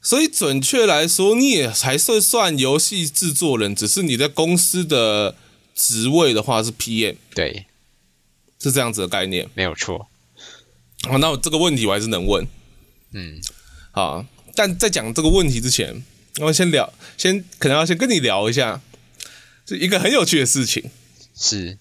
[0.01, 5.35] 所以准确来说，你也还是算游戏制作人，只是你在公司的
[5.75, 7.15] 职位的话是 PM。
[7.33, 7.67] 对。
[8.61, 10.07] 是这样子的概念，没有错。
[11.03, 12.45] 好，那我这个问题我还是能问。
[13.13, 13.41] 嗯，
[13.91, 16.03] 好，但在讲这个问题之前，
[16.41, 18.81] 我先聊，先可能要先跟你聊一下，
[19.65, 20.91] 就一个很有趣的事情。
[21.33, 21.77] 是，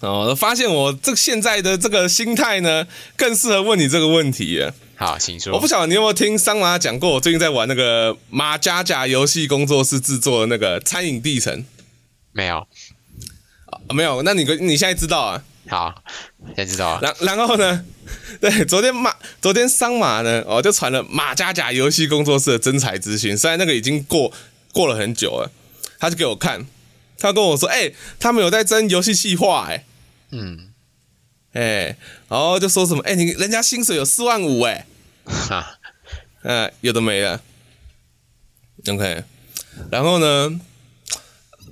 [0.00, 4.68] 哦，发现我这现在的这个心态呢，更适合问你这个问题。
[4.96, 5.52] 好，请说。
[5.52, 11.60] 我不晓得你有没有听桑马讲过，我最近在玩那个马甲甲游戏工作室制作的那个《餐饮地城》。
[12.32, 12.58] 没有。
[13.66, 14.22] 啊，没有。
[14.22, 15.44] 那你你现在知道啊？
[15.68, 16.02] 好，
[16.54, 17.00] 先知道啊。
[17.02, 17.84] 然然后呢？
[18.40, 23.36] 对，昨天马昨天桑马呢，哦，就传了马家甲游戏工作室的真才资讯。
[23.36, 24.30] 虽然那个已经过
[24.72, 25.50] 过了很久了，
[25.98, 26.66] 他就给我看，
[27.18, 29.84] 他跟我说：“哎、欸，他们有在争游戏企划。”哎，
[30.32, 30.70] 嗯，
[31.54, 31.96] 哎、欸，
[32.28, 34.86] 然后就说什么：“哎、欸，你人家薪水有四万五，哎，
[35.24, 35.78] 哈，
[36.42, 37.40] 嗯， 有的没了。
[38.86, 39.24] ”OK，
[39.90, 40.60] 然后呢，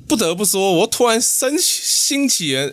[0.08, 2.72] 不得不说，我突然生兴起。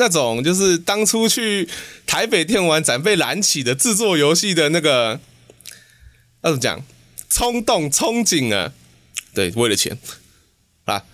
[0.00, 1.68] 那种就是当初去
[2.06, 5.20] 台北电玩展被燃起的制作游戏的那个，
[6.40, 6.82] 那怎么讲？
[7.28, 8.72] 冲动、憧憬啊！
[9.34, 9.98] 对，为了钱
[10.86, 11.04] 啊。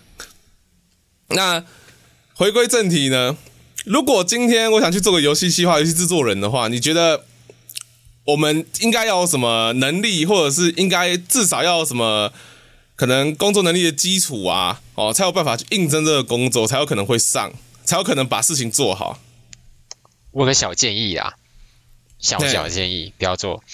[1.30, 1.64] 那
[2.34, 3.36] 回归正题呢？
[3.84, 7.24] 如果今天我想去做个游戏企划、游戏制作人的话，你觉得
[8.24, 12.32] 我们应该要有什么能力，或者是应该至少要什么
[12.94, 14.80] 可能工作能力的基础啊？
[14.94, 17.52] 哦，才有办法去应征这个工作，才有可能会上。
[17.86, 19.18] 才有可能把事情做好。
[20.32, 21.34] 我有个小建议啊，
[22.18, 23.64] 小小建议，不要做。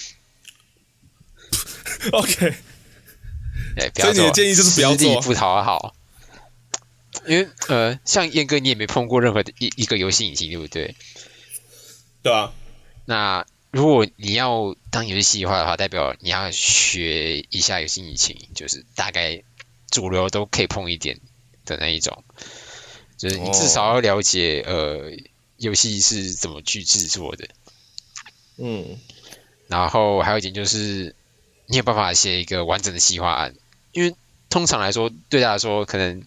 [2.13, 2.53] OK，
[3.77, 4.13] 哎，不要做。
[4.13, 5.95] 所以你的建议就是不要做，不讨好。
[7.27, 10.95] 因为呃，像燕哥，你也没碰过任何的一一个游戏引擎，对不对？
[12.21, 12.53] 对啊。
[13.05, 19.43] 那如果你要当游戏企划的话，代表你要学一下游戏引擎，就是大概
[19.89, 21.19] 主流都可以碰一点
[21.65, 22.23] 的那一种。
[23.23, 25.13] 就是你至少要了解，呃，
[25.55, 27.47] 游戏是怎么去制作的，
[28.57, 28.99] 嗯，
[29.67, 31.15] 然后还有一点就是，
[31.67, 33.55] 你有办法写一个完整的企划案，
[33.93, 34.13] 因为
[34.49, 36.23] 通常来说，对他来说，可能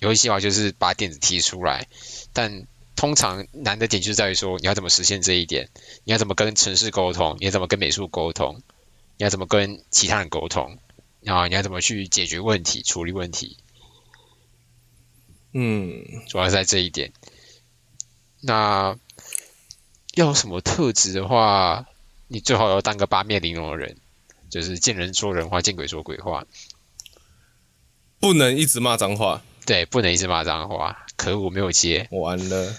[0.00, 1.88] 游戏计划就是把点子提出来，
[2.34, 2.66] 但
[2.96, 5.70] 通常难的点就在于说，你要怎么实现这一点，
[6.04, 8.60] 你要怎么跟城市沟通，你要怎么跟美术沟通，
[9.16, 10.76] 你要怎么跟其他人沟通，
[11.22, 13.56] 然后你要怎么去解决问题、处理问题。
[15.52, 17.12] 嗯，主要是在这一点。
[18.40, 18.96] 那
[20.14, 21.86] 要有什么特质的话，
[22.28, 23.96] 你最好要当个八面玲珑的人，
[24.48, 26.46] 就是见人说人话，见鬼说鬼话，
[28.20, 29.42] 不能一直骂脏话。
[29.66, 31.04] 对，不能一直骂脏话。
[31.16, 32.74] 可恶，我没有接，完了。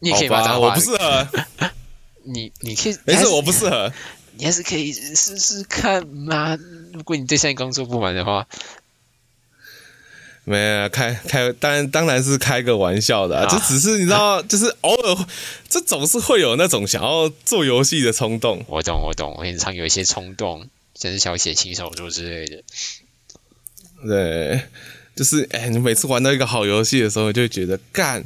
[0.00, 1.28] 你也可以骂脏话，我不适合。
[2.24, 3.92] 你你可以，没事，我不适合。
[4.32, 6.56] 你还是可以试试看嘛。
[6.92, 8.48] 如果你对现在工作不满的话。
[10.48, 15.26] 没有开开，当然当然是开个玩笑的，啊，这只是你知道， 就是偶尔，
[15.68, 18.64] 这总是会有那种想要做游戏的冲动。
[18.66, 22.62] 我懂，我懂，我经常有一些冲动，像是想写轻小说之类的。
[24.06, 24.62] 对，
[25.14, 28.24] 就是哎，你每次玩到一个好游戏的时候，就觉得干，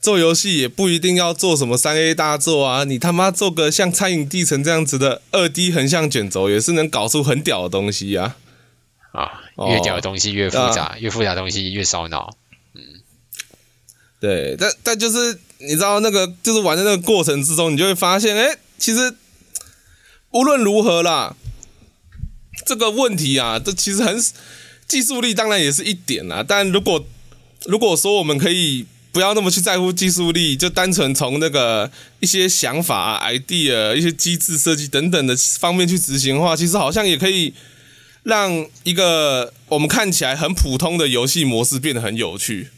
[0.00, 8.36] 做游戏也不一定要做什么三 A 大作啊，你他妈做个像《餐饮地城》这样子的二 D 横向卷轴，也是能搞出很屌的东西啊。
[9.16, 9.32] 啊，
[9.70, 12.36] 越屌的东西越复杂，哦、越复杂的东西越烧脑。
[12.74, 12.82] 嗯，
[14.20, 19.14] 对，但但就是你知道那个，就是玩的那个过程之中，你就会发现，哎，其实
[20.32, 21.34] 无论如何啦，
[22.66, 24.22] 这个问题啊，这其实很
[24.86, 26.44] 技术力，当然也是一点啦。
[26.46, 27.02] 但如果
[27.64, 31.90] 如果说我们可以不要那么去在乎技术力，就单纯从那个
[32.20, 37.54] 一些想法、idea、一些机制设计等等的方面去执行的话，其实好像也可以。
[38.26, 42.70] 让一个我们看起来很普通的游戏模式变得很有趣，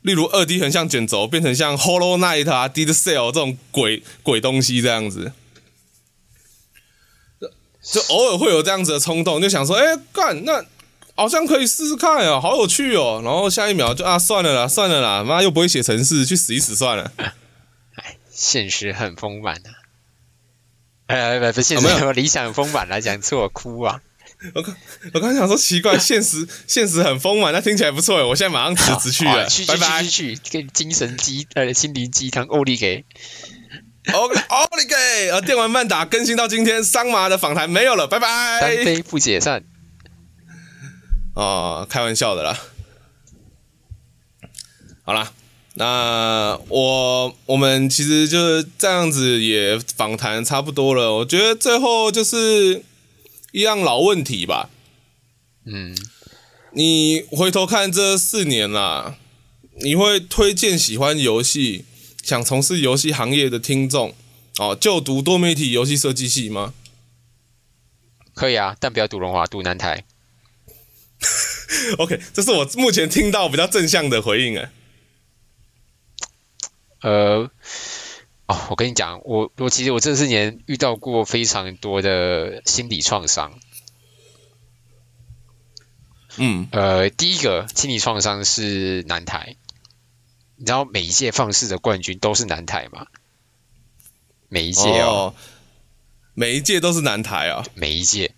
[0.00, 5.32] 例如二 D 横向卷轴变成像 Hollow Knight 啊、Dead Cell 这种鬼鬼东西这样子，
[7.82, 10.64] 就偶尔会有这样子的冲动，就想说，哎，干，那
[11.14, 13.20] 好像可以试试看啊，好有趣哦。
[13.22, 17.12] 然后下一秒就啊，算了啦，算了啦，妈又不会写程式，去死一死算了。
[17.16, 19.70] 哎，现实很丰满啊。
[21.08, 24.00] 呃，不，现实有理想丰满来讲错哭啊！
[24.54, 24.74] 我刚
[25.14, 28.26] 我刚想说奇怪， 现实现实很丰满，那听起来不错。
[28.26, 33.04] 我现在马上辞职去了，去拜拜去去去，给精神鸡呃心灵鸡汤，欧力给
[34.14, 34.30] 欧欧
[34.78, 39.62] 力给呃电玩慢打更新到今天，桑麻的访谈没有了，拜拜，单飞不解散。
[41.34, 42.58] 哦，开玩笑的啦。
[45.04, 45.32] 好啦，
[45.74, 51.14] 那我我们其实就是这样子，也访谈差不多了。
[51.16, 52.82] 我觉得最后就是
[53.52, 54.70] 一样老问题吧。
[55.64, 55.96] 嗯，
[56.72, 59.16] 你回头看这四年啦，
[59.82, 61.84] 你会推荐喜欢游戏、
[62.22, 64.14] 想从事游戏行业的听众
[64.58, 66.74] 哦，就读多媒体游戏设计系吗？
[68.34, 70.04] 可以啊，但不要读龙华，读南台。
[71.98, 74.70] OK，这是我目前听到比较正向的回应哎。
[77.02, 77.50] 呃，
[78.50, 83.60] 哦，我跟你讲，我我其实我这四年遇到过非常多的心理创伤。
[86.36, 89.54] 嗯，呃，第一个心理创伤是南台，
[90.56, 93.06] 你知道每一届放肆的冠军都是南台吗？
[94.48, 95.34] 每一届哦，哦，
[96.34, 98.34] 每一届都是南台啊，每一届。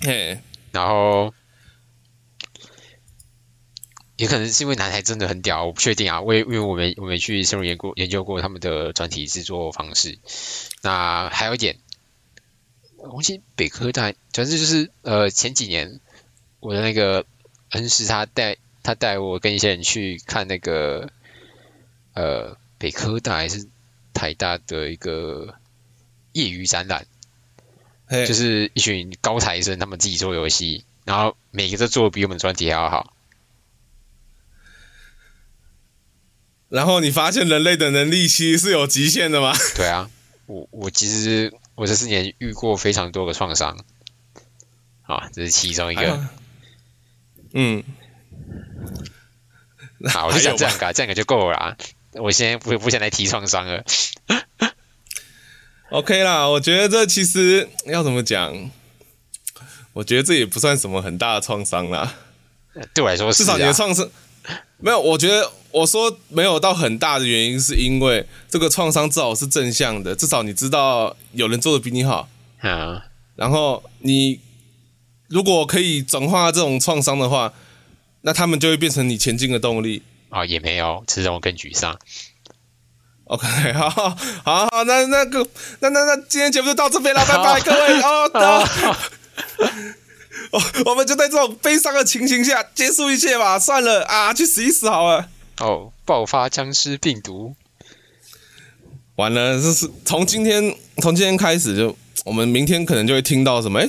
[0.00, 0.38] 嘿，
[0.70, 1.32] 然后。
[4.24, 6.22] 也可能是因为男孩真的很屌，我不确定啊。
[6.22, 10.18] 为因为我们我们去深入研过研究过他们的专题制作方式。
[10.80, 11.76] 那还有一点，
[12.96, 16.00] 我记得北科大，反正就是呃前几年
[16.60, 17.26] 我的那个
[17.72, 21.10] 恩师他带他带我跟一些人去看那个
[22.14, 23.66] 呃北科大还是
[24.14, 25.54] 台大的一个
[26.32, 27.06] 业余展览，
[28.08, 33.13] 就是一群高材生他们自己做游戏，然后每个都做的比我们专题还要好。
[36.74, 39.54] 然后你发现人类的能力其实是有极限的吗？
[39.76, 40.10] 对啊，
[40.46, 43.78] 我我其实我这四年遇过非常多的创伤，
[45.02, 46.02] 啊，这是其中一个。
[46.02, 46.28] 哎、
[47.52, 47.84] 嗯，
[50.10, 51.76] 好，我就想这样个，这样个就够了啦。
[52.14, 53.84] 我现在不不想再提创伤了。
[55.90, 58.68] OK 啦，我觉得这其实要怎么讲？
[59.92, 62.14] 我觉得这也不算什么很大的创伤啦。
[62.92, 64.10] 对我来说是、啊，至少你的创伤
[64.78, 65.50] 没有，我觉得。
[65.74, 72.28] 我说没有到很大的原因，是因为这个创伤至少是正向的，至少你知道有人做的比你好。
[72.60, 74.38] 啊，然后你
[75.26, 77.52] 如果可以转化这种创伤的话，
[78.20, 80.04] 那他们就会变成你前进的动力。
[80.28, 81.98] 啊，也没有，只是让我更沮丧。
[83.24, 85.44] OK， 好好好，那那个
[85.80, 88.30] 那那那今天节目就到这边了，拜拜 各位哦。
[88.32, 88.96] 哦，
[90.86, 93.58] 我们就在这种悲伤的情形下结束一切吧。
[93.58, 95.28] 算了啊，去死一死好了。
[95.58, 97.54] 哦，爆发僵尸病毒，
[99.16, 99.60] 完了！
[99.60, 103.78] 这是从今天从今天开始就，我们明天可能就会听到什么？
[103.80, 103.88] 哎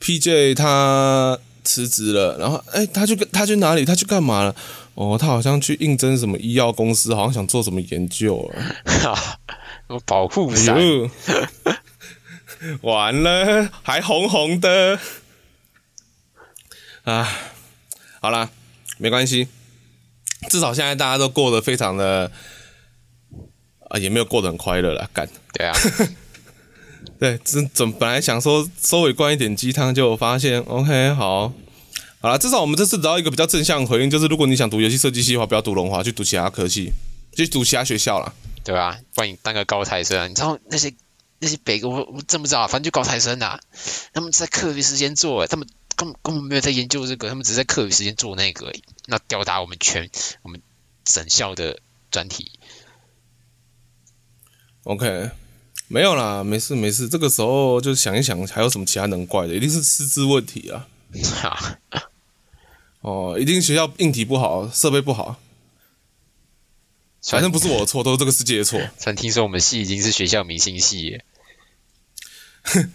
[0.00, 3.84] ，PJ 他辞职了，然后哎，他去他去哪里？
[3.86, 4.54] 他去干嘛了？
[4.94, 8.62] 哦，他好像去应征什么医药公司，好像想做什么研究了。
[9.00, 9.38] 哈，
[10.04, 10.76] 保护伞，
[12.82, 14.98] 完了，还红红的。
[17.04, 17.28] 啊，
[18.20, 18.50] 好啦，
[18.98, 19.46] 没关系。
[20.50, 22.30] 至少现在大家都过得非常的
[23.88, 25.08] 啊，也没有过得很快乐了。
[25.12, 25.74] 干，对啊，
[27.20, 31.52] 对，真怎本来想说稍微灌一点鸡汤，就发现 OK 好，
[32.20, 36.90] 好了，至少我们这次得到一个比较正向的回应，就是如果你想读游戏设计系的话，不要读龙华，去读其他科系，
[37.36, 38.32] 去读其他学校啦。
[38.64, 40.94] 对啊，不然你当个高材生啊，你知道那些
[41.38, 43.60] 那些北哥，我我真不知道，反正就高材生啊，
[44.14, 45.68] 他们在课余时间做，他们。
[45.96, 50.10] 根本根本没有在研究这个，他们只是在课余时间做那个而已，那吊打我们全
[50.42, 50.60] 我们
[51.04, 51.80] 整校的
[52.10, 52.52] 专题。
[54.84, 55.30] OK，
[55.88, 59.54] 没有啦，没事没事，这个时候就想一想，还有什么其他能怪的？
[59.54, 60.88] 一定是师资问题啊！
[63.00, 65.40] 哦，一定学校硬体不好，设备不好，
[67.22, 68.80] 反正不是我的错，都是这个世界的错。
[68.98, 71.24] 曾听说我们系已经是学校明星系耶。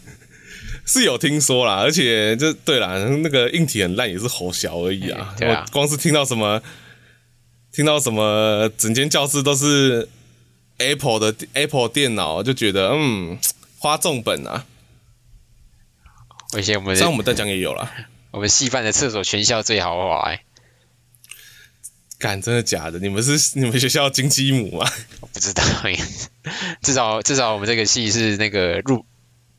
[0.89, 5.35] 是有听说啦，而且就对啦，那个硬体很烂也是吼小而已啊。
[5.39, 6.59] 我光是听到什么，
[7.71, 10.09] 听到什么，整间教室都是
[10.79, 13.37] Apple 的 Apple 电脑，就觉得嗯，
[13.77, 14.65] 花重本啊。
[16.53, 17.93] 而且我们像我们在讲也有啦，
[18.31, 20.43] 我们系办的厕所全校最豪华哎。
[22.17, 22.97] 干，真的假的？
[22.97, 24.89] 你们是你们学校金鸡母吗？
[25.21, 25.63] 我不知道，
[26.81, 29.05] 至少至少我们这个系是那个入。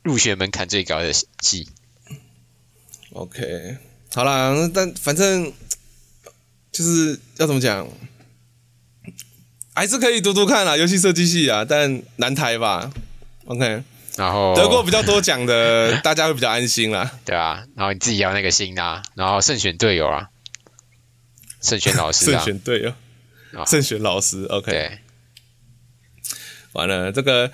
[0.03, 1.69] 入学门槛最高的系
[3.13, 3.77] ，OK，
[4.13, 5.53] 好啦，但反正
[6.71, 7.87] 就是要怎么讲，
[9.73, 12.91] 还是可以读读看啦，游戏设计系啊，但南台吧。
[13.45, 13.83] OK，
[14.17, 17.19] 然后得过比较多奖的， 大家会比较安心啦。
[17.25, 20.29] 对啊，然后你自己要那个心啊，然后慎选队友啊，
[21.61, 22.93] 慎选老师啊，慎选队友，
[23.65, 24.45] 慎选老师。
[24.45, 24.99] OK，
[26.73, 27.51] 完了，这个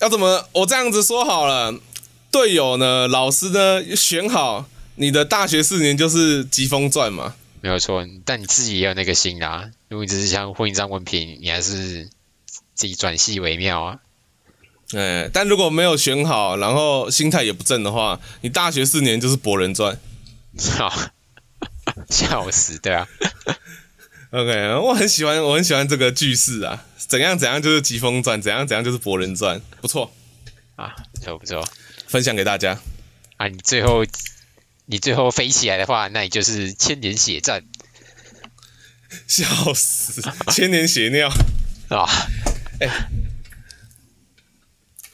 [0.00, 0.48] 要怎么？
[0.52, 1.74] 我这样子说好了，
[2.30, 7.34] 队友呢，老师呢，选好，你的大学四年就是疾风传嘛。
[7.60, 9.70] 没有错，但你自己也有那个心啊。
[9.88, 12.08] 如果你只是想混一张文凭，你还是
[12.74, 13.98] 自己转系为妙啊。
[14.94, 19.98] 哎，但如果没有选好，然后心态也不正的话，你大学四年就是博人传。
[20.76, 20.92] 好，
[22.08, 23.08] 笑死，对啊。
[24.30, 26.84] OK，我很喜欢，我很喜欢这个句式啊。
[27.08, 30.12] 怎样怎样就是疾风传，怎样怎样就是博人传，不错
[30.76, 31.66] 啊，不错不错，
[32.06, 32.78] 分享给大家。
[33.38, 34.04] 啊，你最后。
[34.90, 37.62] 你最后飞起来的话，那你就是千年血战，
[39.26, 39.44] 笑
[39.74, 41.28] 死，千年血尿
[41.88, 42.08] 啊！
[42.80, 42.90] 哎、欸，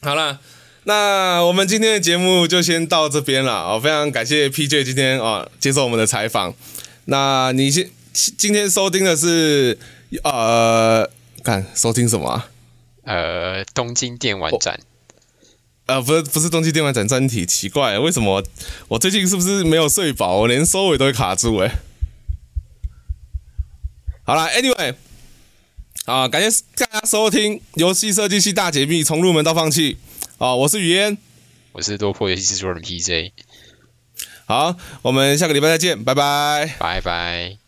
[0.01, 0.38] 好了，
[0.84, 3.80] 那我们今天的节目就先到这边了啊！
[3.80, 6.55] 非常感谢 PJ 今天啊接受我们的采访。
[7.07, 9.76] 那你先今天收听的是
[10.22, 11.11] 呃，
[11.45, 12.49] 看收听什么、啊？
[13.05, 14.80] 呃，东京电玩展。
[15.86, 18.42] 呃，不是不是东京电玩展专题，奇怪，为什么
[18.88, 20.38] 我，最近是不是没有睡饱？
[20.38, 21.70] 我连收尾都会卡住诶。
[24.24, 24.95] 好了，Anyway，
[26.07, 29.99] 啊，感谢大家收听《游戏设计系大解密》，从入门到放弃。
[30.38, 31.18] 啊，我是雨嫣，
[31.72, 33.32] 我是多破游戏制作人 PJ。
[34.47, 37.63] 好，我们下个礼拜再见，拜拜，拜拜。